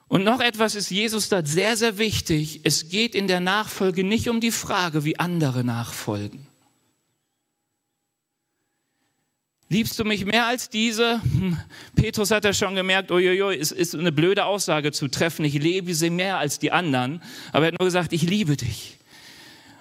Und 0.07 0.23
noch 0.23 0.39
etwas 0.39 0.75
ist 0.75 0.89
Jesus 0.89 1.27
da 1.29 1.45
sehr, 1.45 1.75
sehr 1.75 1.97
wichtig. 1.97 2.61
Es 2.63 2.89
geht 2.89 3.13
in 3.13 3.27
der 3.27 3.41
Nachfolge 3.41 4.03
nicht 4.03 4.29
um 4.29 4.39
die 4.39 4.51
Frage, 4.51 5.03
wie 5.03 5.19
andere 5.19 5.63
nachfolgen. 5.63 6.47
Liebst 9.69 9.99
du 9.99 10.05
mich 10.05 10.23
mehr 10.23 10.47
als 10.47 10.69
diese? 10.69 11.21
Hm, 11.21 11.57
Petrus 11.95 12.31
hat 12.31 12.45
ja 12.45 12.53
schon 12.53 12.75
gemerkt, 12.75 13.11
uiuiui, 13.11 13.57
es 13.57 13.73
ist 13.73 13.95
eine 13.95 14.13
blöde 14.13 14.45
Aussage 14.45 14.93
zu 14.93 15.09
treffen, 15.09 15.43
ich 15.43 15.55
liebe 15.55 15.93
sie 15.93 16.09
mehr 16.09 16.37
als 16.37 16.57
die 16.57 16.71
anderen. 16.71 17.21
Aber 17.51 17.65
er 17.65 17.73
hat 17.73 17.79
nur 17.79 17.87
gesagt, 17.87 18.13
ich 18.13 18.21
liebe 18.21 18.55
dich. 18.55 18.97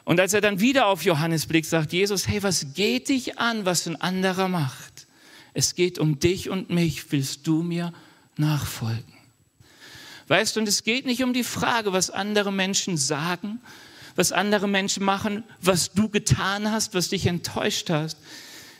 Und 0.05 0.19
als 0.19 0.35
er 0.35 0.41
dann 0.41 0.61
wieder 0.61 0.87
auf 0.87 1.05
Johannes 1.05 1.47
blickt, 1.47 1.69
sagt 1.69 1.93
Jesus, 1.93 2.27
hey, 2.27 2.43
was 2.43 2.75
geht 2.75 3.09
dich 3.09 3.39
an, 3.39 3.65
was 3.65 3.87
ein 3.87 4.01
anderer 4.01 4.49
macht? 4.49 5.07
Es 5.55 5.77
geht 5.77 6.01
um 6.01 6.19
dich 6.19 6.51
und 6.51 6.69
mich. 6.69 7.11
Willst 7.12 7.47
du 7.47 7.62
mir 7.62 7.93
nachfolgen? 8.37 9.15
Weißt 10.29 10.57
du, 10.57 10.61
und 10.61 10.69
es 10.69 10.83
geht 10.83 11.07
nicht 11.07 11.23
um 11.23 11.33
die 11.33 11.45
Frage, 11.45 11.93
was 11.93 12.11
andere 12.11 12.53
Menschen 12.53 12.97
sagen, 12.97 13.61
was 14.17 14.33
andere 14.33 14.67
Menschen 14.67 15.05
machen, 15.05 15.45
was 15.61 15.93
du 15.93 16.09
getan 16.09 16.71
hast, 16.71 16.95
was 16.95 17.11
dich 17.11 17.27
enttäuscht 17.27 17.91
hast. 17.91 18.19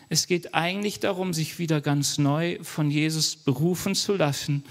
Es 0.09 0.27
geht 0.27 0.55
eigentlich 0.55 1.01
darum, 1.01 1.35
sich 1.35 1.59
wieder 1.59 1.81
ganz 1.81 2.19
neu 2.19 2.59
von 2.63 2.91
Jesus 2.91 3.37
berufen 3.37 3.95
zu 3.95 4.15
lassen 4.15 4.65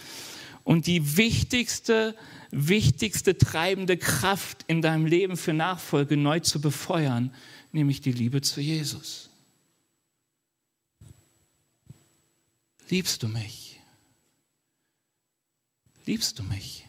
und 0.64 0.88
die 0.88 1.18
wichtigste, 1.18 2.16
wichtigste 2.52 3.38
treibende 3.38 3.98
Kraft 3.98 4.64
in 4.68 4.82
deinem 4.82 5.06
Leben 5.06 5.38
für 5.38 5.54
Nachfolge 5.54 6.18
neu 6.18 6.40
zu 6.40 6.60
befeuern, 6.60 7.34
nämlich 7.72 8.02
die 8.02 8.12
Liebe 8.12 8.42
zu 8.42 8.62
Jesus. 8.62 9.30
Liebst 12.90 13.24
du 13.24 13.28
mich? 13.28 13.65
Liebst 16.06 16.40
du 16.40 16.44
mich? 16.44 16.88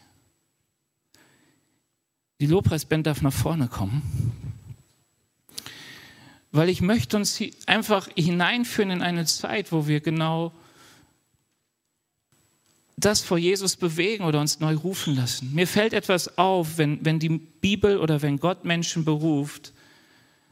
Die 2.39 2.45
Lobpreisband 2.45 3.07
darf 3.07 3.21
nach 3.21 3.33
vorne 3.33 3.67
kommen 3.67 4.47
weil 6.51 6.69
ich 6.69 6.81
möchte 6.81 7.17
uns 7.17 7.39
einfach 7.65 8.09
hineinführen 8.15 8.91
in 8.91 9.01
eine 9.01 9.25
Zeit, 9.25 9.71
wo 9.71 9.87
wir 9.87 9.99
genau 9.99 10.51
das 12.95 13.21
vor 13.21 13.37
Jesus 13.37 13.75
bewegen 13.75 14.23
oder 14.23 14.41
uns 14.41 14.59
neu 14.59 14.75
rufen 14.75 15.15
lassen. 15.15 15.53
Mir 15.53 15.67
fällt 15.67 15.93
etwas 15.93 16.37
auf, 16.37 16.77
wenn, 16.79 17.05
wenn 17.05 17.19
die 17.19 17.29
Bibel 17.29 17.99
oder 17.99 18.23
wenn 18.23 18.39
Gott 18.39 18.65
Menschen 18.65 19.05
beruft, 19.05 19.71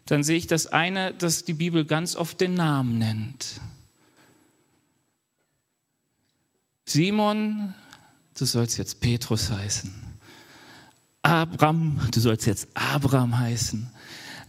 dann 0.06 0.24
sehe 0.24 0.38
ich 0.38 0.46
das 0.46 0.68
eine, 0.68 1.14
dass 1.16 1.44
die 1.44 1.54
Bibel 1.54 1.86
ganz 1.86 2.16
oft 2.16 2.40
den 2.40 2.54
Namen 2.54 3.00
nennt. 3.00 3.60
Simon, 6.86 7.74
du 8.38 8.46
sollst 8.46 8.78
jetzt 8.78 9.00
Petrus 9.00 9.50
heißen. 9.50 9.94
Abraham, 11.22 12.00
du 12.12 12.20
sollst 12.20 12.46
jetzt 12.46 12.68
Abraham 12.76 13.38
heißen. 13.38 13.90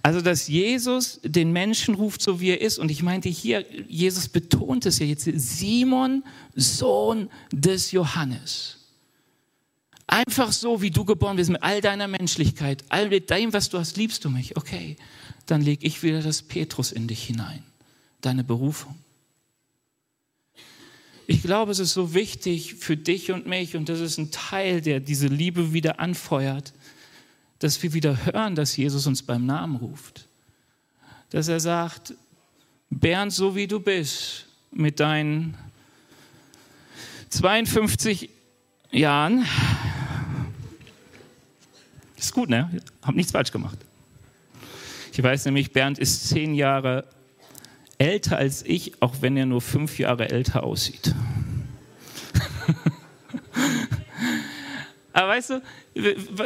Also, 0.02 0.20
dass 0.20 0.46
Jesus 0.46 1.18
den 1.24 1.52
Menschen 1.52 1.94
ruft, 1.94 2.22
so 2.22 2.40
wie 2.40 2.50
er 2.50 2.60
ist. 2.60 2.78
Und 2.78 2.90
ich 2.90 3.02
meinte 3.02 3.28
hier, 3.28 3.64
Jesus 3.88 4.28
betont 4.28 4.86
es 4.86 4.98
ja 4.98 5.06
jetzt, 5.06 5.24
Simon, 5.34 6.22
Sohn 6.54 7.28
des 7.50 7.90
Johannes. 7.90 8.76
Einfach 10.06 10.52
so, 10.52 10.80
wie 10.80 10.90
du 10.90 11.04
geboren 11.04 11.36
bist, 11.36 11.50
mit 11.50 11.62
all 11.62 11.80
deiner 11.80 12.06
Menschlichkeit, 12.06 12.84
all 12.88 13.08
dem, 13.08 13.52
was 13.52 13.68
du 13.68 13.78
hast, 13.78 13.96
liebst 13.96 14.24
du 14.24 14.30
mich. 14.30 14.56
Okay, 14.56 14.96
dann 15.46 15.60
lege 15.60 15.84
ich 15.84 16.02
wieder 16.04 16.22
das 16.22 16.42
Petrus 16.42 16.92
in 16.92 17.08
dich 17.08 17.24
hinein, 17.24 17.64
deine 18.20 18.44
Berufung. 18.44 18.94
Ich 21.28 21.42
glaube, 21.42 21.72
es 21.72 21.80
ist 21.80 21.92
so 21.92 22.14
wichtig 22.14 22.76
für 22.76 22.96
dich 22.96 23.32
und 23.32 23.46
mich, 23.46 23.74
und 23.76 23.88
das 23.88 24.00
ist 24.00 24.16
ein 24.18 24.30
Teil, 24.30 24.80
der 24.80 25.00
diese 25.00 25.26
Liebe 25.26 25.72
wieder 25.72 25.98
anfeuert, 25.98 26.72
dass 27.58 27.82
wir 27.82 27.92
wieder 27.94 28.26
hören, 28.26 28.54
dass 28.54 28.76
Jesus 28.76 29.06
uns 29.06 29.22
beim 29.22 29.44
Namen 29.44 29.76
ruft. 29.76 30.28
Dass 31.30 31.48
er 31.48 31.58
sagt, 31.58 32.14
Bernd, 32.90 33.32
so 33.32 33.56
wie 33.56 33.66
du 33.66 33.80
bist, 33.80 34.46
mit 34.70 35.00
deinen 35.00 35.56
52 37.30 38.30
Jahren, 38.92 39.44
ist 42.16 42.32
gut, 42.32 42.48
ne? 42.48 42.70
Hab 43.02 43.16
nichts 43.16 43.32
falsch 43.32 43.50
gemacht. 43.50 43.78
Ich 45.12 45.22
weiß 45.22 45.46
nämlich, 45.46 45.72
Bernd 45.72 45.98
ist 45.98 46.28
zehn 46.28 46.54
Jahre 46.54 47.04
älter 47.98 48.36
als 48.36 48.62
ich, 48.64 49.00
auch 49.00 49.16
wenn 49.20 49.36
er 49.36 49.46
nur 49.46 49.60
fünf 49.60 49.98
Jahre 49.98 50.30
älter 50.30 50.64
aussieht. 50.64 51.14
Aber 55.12 55.28
weißt 55.28 55.50
du, 55.50 55.62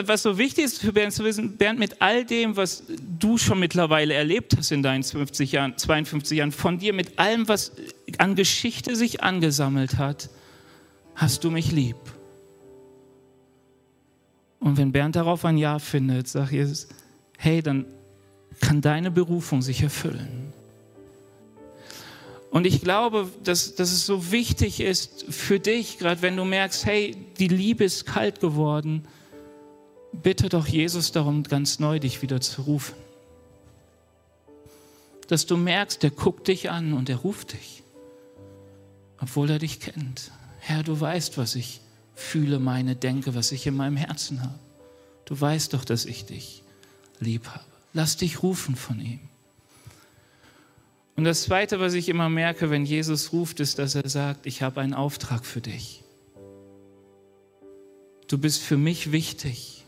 was 0.07 0.23
so 0.23 0.39
wichtig 0.39 0.65
ist 0.65 0.81
für 0.81 0.93
Bernd 0.93 1.13
zu 1.13 1.25
wissen, 1.25 1.57
Bernd, 1.57 1.81
mit 1.81 2.01
all 2.01 2.25
dem, 2.25 2.57
was 2.57 2.85
du 3.19 3.37
schon 3.37 3.59
mittlerweile 3.59 4.15
erlebt 4.15 4.57
hast 4.57 4.71
in 4.71 4.85
deinen 4.85 5.03
50 5.03 5.51
Jahren, 5.51 5.77
52 5.77 6.39
Jahren, 6.39 6.53
von 6.53 6.79
dir, 6.79 6.93
mit 6.93 7.19
allem, 7.19 7.49
was 7.49 7.73
an 8.19 8.37
Geschichte 8.37 8.95
sich 8.95 9.25
angesammelt 9.25 9.99
hat, 9.99 10.31
hast 11.17 11.43
du 11.43 11.51
mich 11.51 11.73
lieb. 11.73 11.97
Und 14.61 14.77
wenn 14.77 14.93
Bernd 14.93 15.17
darauf 15.17 15.45
ein 15.45 15.59
Ja 15.59 15.81
findet, 15.81 16.29
sag 16.29 16.53
Jesus, 16.53 16.87
hey, 17.39 17.63
dann 17.63 17.87
kann 18.61 18.81
deine 18.81 19.11
Berufung 19.11 19.63
sich 19.63 19.83
erfüllen. 19.83 20.53
Und 22.51 22.67
ich 22.67 22.81
glaube, 22.81 23.31
dass, 23.45 23.77
dass 23.77 23.93
es 23.93 24.05
so 24.05 24.33
wichtig 24.33 24.81
ist 24.81 25.25
für 25.29 25.61
dich, 25.61 25.99
gerade 25.99 26.21
wenn 26.23 26.37
du 26.37 26.45
merkst, 26.45 26.85
hey, 26.85 27.17
die 27.39 27.49
Liebe 27.49 27.85
ist 27.85 28.07
kalt 28.07 28.41
geworden, 28.41 29.07
bitte 30.13 30.49
doch 30.49 30.67
Jesus 30.67 31.13
darum, 31.13 31.45
ganz 31.45 31.79
neu 31.79 32.01
dich 32.01 32.23
wieder 32.23 32.41
zu 32.41 32.63
rufen. 32.63 32.97
Dass 35.29 35.47
du 35.47 35.57
merkst, 35.57 36.03
der 36.03 36.11
guckt 36.11 36.49
dich 36.49 36.71
an 36.71 36.93
und 36.93 37.09
er 37.09 37.19
ruft 37.19 37.53
dich, 37.53 37.85
obwohl 39.21 39.49
er 39.49 39.61
dich 39.61 39.79
kennt. 39.79 40.33
Herr, 40.59 40.83
du 40.83 41.01
weißt, 41.01 41.39
was 41.39 41.55
ich 41.55 41.81
fühle, 42.17 42.59
meine 42.59 42.97
denke, 42.97 43.37
was 43.37 43.53
ich 43.53 43.65
in 43.69 43.77
meinem 43.77 43.97
Herzen 43.97 44.43
habe. 44.43 44.59
Du 45.25 45.41
weißt 45.41 45.73
doch, 45.73 45.85
dass 45.85 46.05
ich 46.05 46.27
dich 46.27 46.65
lieb 47.21 47.47
habe. 47.47 47.65
Lass 47.93 48.17
dich 48.17 48.43
rufen 48.43 48.75
von 48.75 49.01
ihm. 49.01 49.30
Und 51.21 51.25
das 51.25 51.43
Zweite, 51.43 51.81
was 51.81 51.93
ich 51.93 52.09
immer 52.09 52.31
merke, 52.31 52.71
wenn 52.71 52.87
Jesus 52.87 53.35
ruft, 53.35 53.61
ist, 53.61 53.79
dass 53.79 53.95
er 53.95 54.09
sagt, 54.09 54.47
ich 54.47 54.63
habe 54.63 54.81
einen 54.81 54.95
Auftrag 54.95 55.45
für 55.45 55.61
dich. 55.61 56.03
Du 58.27 58.39
bist 58.39 58.63
für 58.63 58.79
mich 58.79 59.13
wichtig. 59.13 59.85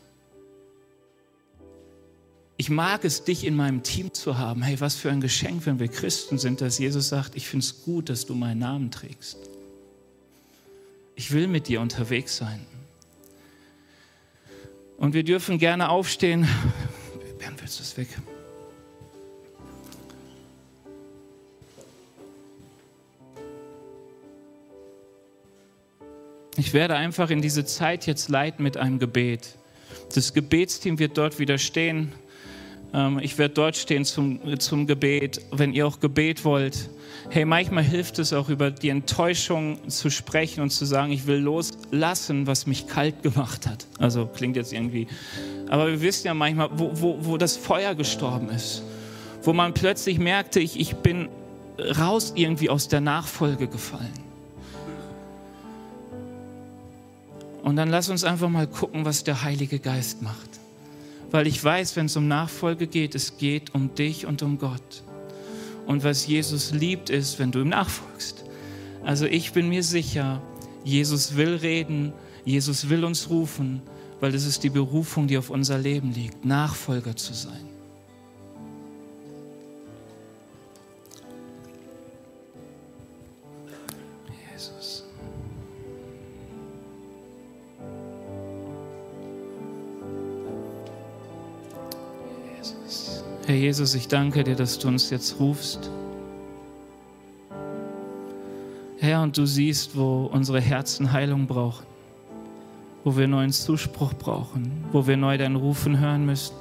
Ich 2.59 2.68
mag 2.68 3.07
es, 3.07 3.25
dich 3.25 3.47
in 3.47 3.57
meinem 3.57 3.83
Team 3.83 4.12
zu 4.12 4.37
haben. 4.37 4.61
Hey, 4.61 4.79
was 4.79 4.95
für 4.95 5.11
ein 5.11 5.23
Geschenk, 5.23 5.64
wenn 5.64 5.81
wir 5.81 5.88
Christen 5.88 6.37
sind, 6.37 6.61
dass 6.61 6.79
Jesus 6.79 7.09
sagt, 7.09 7.35
ich 7.35 7.49
finde 7.49 7.64
es 7.64 7.83
gut, 7.83 8.11
dass 8.11 8.27
du 8.27 8.35
meinen 8.35 8.59
Namen 8.59 8.90
trägst. 8.90 9.38
Ich 11.14 11.33
will 11.33 11.49
mit 11.49 11.66
dir 11.66 11.81
unterwegs 11.81 12.37
sein. 12.37 12.66
Und 14.99 15.14
wir 15.14 15.25
dürfen 15.25 15.57
gerne 15.57 15.88
aufstehen. 15.88 16.47
Bernd, 17.38 17.59
willst 17.62 17.79
du 17.79 17.85
es 17.85 17.97
weg? 17.97 18.09
Ich 26.57 26.75
werde 26.75 26.97
einfach 26.97 27.31
in 27.31 27.41
diese 27.41 27.65
Zeit 27.65 28.07
jetzt 28.07 28.29
leiten 28.29 28.62
mit 28.62 28.77
einem 28.77 28.99
Gebet. 28.99 29.57
Das 30.15 30.35
Gebetsteam 30.35 30.99
wird 30.99 31.17
dort 31.17 31.38
wieder 31.38 31.57
stehen. 31.57 32.12
Ähm, 32.93 33.19
ich 33.23 33.38
werde 33.38 33.55
dort 33.55 33.77
stehen 33.77 34.05
zum, 34.05 34.59
zum 34.59 34.87
Gebet, 34.87 35.41
wenn 35.51 35.73
ihr 35.73 35.87
auch 35.87 36.01
Gebet 36.01 36.45
wollt. 36.45 36.91
Hey, 37.31 37.47
manchmal 37.47 37.85
hilft 37.85 38.19
es 38.19 38.35
auch 38.35 38.51
über 38.51 38.71
die 38.71 38.91
Enttäuschung 38.91 39.88
zu 39.88 40.11
sprechen 40.11 40.61
und 40.61 40.71
zu 40.71 40.85
sagen, 40.85 41.12
ich 41.12 41.27
will 41.27 41.38
loslassen, 41.38 42.47
was 42.47 42.67
mich 42.67 42.87
kalt 42.87 43.23
gemacht 43.23 43.67
hat. 43.67 43.87
Also 43.99 44.27
klingt 44.27 44.57
jetzt 44.57 44.75
irgendwie. 44.75 45.07
Aber 45.71 45.88
wir 45.88 46.03
wissen 46.03 46.27
ja 46.27 46.35
manchmal, 46.35 46.69
wo, 46.75 46.91
wo, 46.93 47.17
wo 47.21 47.37
das 47.38 47.57
Feuer 47.57 47.95
gestorben 47.95 48.51
ist. 48.51 48.83
Wo 49.43 49.55
man 49.55 49.73
plötzlich 49.73 50.19
merkte, 50.19 50.61
ich, 50.61 50.79
ich 50.79 50.97
bin 50.97 51.29
raus 51.99 52.35
irgendwie 52.37 52.69
aus 52.69 52.88
der 52.88 53.01
Nachfolge 53.01 53.69
gefallen. 53.69 54.32
Und 57.62 57.77
dann 57.77 57.88
lass 57.90 58.09
uns 58.09 58.25
einfach 58.25 58.48
mal 58.48 58.66
gucken, 58.66 59.05
was 59.05 59.25
der 59.25 59.42
Heilige 59.42 59.79
Geist 59.79 60.22
macht. 60.22 60.51
Weil 61.30 61.47
ich 61.47 61.62
weiß, 61.62 61.97
wenn 61.97 62.07
es 62.07 62.16
um 62.16 62.28
Nachfolge 62.28 62.87
geht, 62.87 63.14
es 63.14 63.39
geht 63.39 63.74
um 63.74 63.95
dich 63.95 64.26
und 64.26 64.43
um 64.43 64.59
Gott. 64.59 65.03
Und 65.87 66.05
was 66.05 66.26
Jesus 66.26 66.72
liebt, 66.72 67.11
ist, 67.11 67.39
wenn 67.39 67.53
du 67.53 67.61
ihm 67.61 67.68
nachfolgst. 67.68 68.45
Also 69.05 69.26
ich 69.26 69.53
bin 69.53 69.68
mir 69.68 69.82
sicher, 69.82 70.43
Jesus 70.84 71.37
will 71.37 71.57
reden, 71.57 72.12
Jesus 72.45 72.89
will 72.89 73.05
uns 73.05 73.30
rufen, 73.30 73.82
weil 74.20 74.32
das 74.32 74.45
ist 74.45 74.62
die 74.62 74.70
Berufung, 74.70 75.26
die 75.26 75.39
auf 75.39 75.51
unser 75.51 75.78
Leben 75.78 76.12
liegt, 76.12 76.45
Nachfolger 76.45 77.16
zu 77.16 77.32
sein. 77.34 77.72
Herr 93.53 93.59
Jesus, 93.59 93.94
ich 93.94 94.09
danke 94.09 94.44
dir, 94.44 94.55
dass 94.57 94.78
du 94.78 94.88
uns 94.88 95.11
jetzt 95.11 95.38
rufst. 95.38 95.90
Herr, 98.96 99.20
und 99.20 99.36
du 99.36 99.44
siehst, 99.44 99.94
wo 99.94 100.30
unsere 100.32 100.59
Herzen 100.59 101.12
Heilung 101.12 101.46
brauchen, 101.46 101.84
wo 103.05 103.14
wir 103.14 103.28
neuen 103.28 103.53
Zuspruch 103.53 104.14
brauchen, 104.14 104.72
wo 104.90 105.07
wir 105.07 105.18
neu 105.18 105.36
dein 105.36 105.57
Rufen 105.57 106.00
hören 106.00 106.24
müssen. 106.24 106.55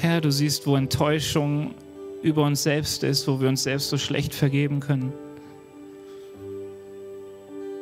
Herr, 0.00 0.20
du 0.20 0.32
siehst, 0.32 0.66
wo 0.66 0.74
Enttäuschung 0.74 1.72
über 2.22 2.42
uns 2.42 2.64
selbst 2.64 3.04
ist, 3.04 3.28
wo 3.28 3.40
wir 3.40 3.48
uns 3.48 3.62
selbst 3.62 3.90
so 3.90 3.96
schlecht 3.96 4.34
vergeben 4.34 4.80
können. 4.80 5.12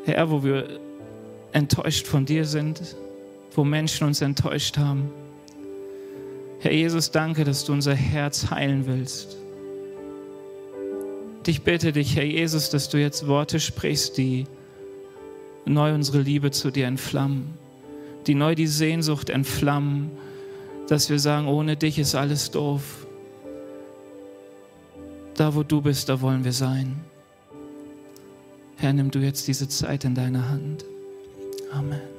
Herr, 0.05 0.31
wo 0.31 0.45
wir 0.45 0.79
enttäuscht 1.55 2.07
von 2.07 2.27
dir 2.27 2.45
sind, 2.45 2.97
wo 3.55 3.65
Menschen 3.65 4.07
uns 4.07 4.21
enttäuscht 4.21 4.77
haben. 4.77 5.11
Herr 6.61 6.73
Jesus, 6.73 7.11
danke, 7.11 7.45
dass 7.45 7.65
du 7.65 7.73
unser 7.73 7.95
Herz 7.95 8.51
heilen 8.51 8.87
willst. 8.87 9.39
Ich 11.47 11.63
bitte 11.63 11.93
dich, 11.93 12.17
Herr 12.17 12.25
Jesus, 12.25 12.71
dass 12.71 12.89
du 12.89 12.99
jetzt 12.99 13.27
Worte 13.27 13.61
sprichst, 13.61 14.19
die 14.19 14.47
neu 15.65 15.95
unsere 15.95 16.21
Liebe 16.21 16.51
zu 16.51 16.71
dir 16.71 16.87
entflammen, 16.87 17.55
die 18.27 18.35
neu 18.35 18.55
die 18.55 18.67
Sehnsucht 18.67 19.31
entflammen, 19.31 20.11
dass 20.89 21.09
wir 21.11 21.19
sagen, 21.19 21.47
ohne 21.47 21.77
dich 21.77 21.99
ist 21.99 22.15
alles 22.15 22.51
doof. 22.51 23.07
Da, 25.35 25.55
wo 25.55 25.63
du 25.63 25.83
bist, 25.83 26.09
da 26.09 26.21
wollen 26.21 26.45
wir 26.45 26.53
sein. 26.53 26.97
Herr, 28.77 28.93
nimm 28.93 29.11
du 29.11 29.21
jetzt 29.21 29.47
diese 29.47 29.69
Zeit 29.69 30.05
in 30.05 30.15
deine 30.15 30.49
Hand. 30.49 30.85
Amen. 31.75 32.14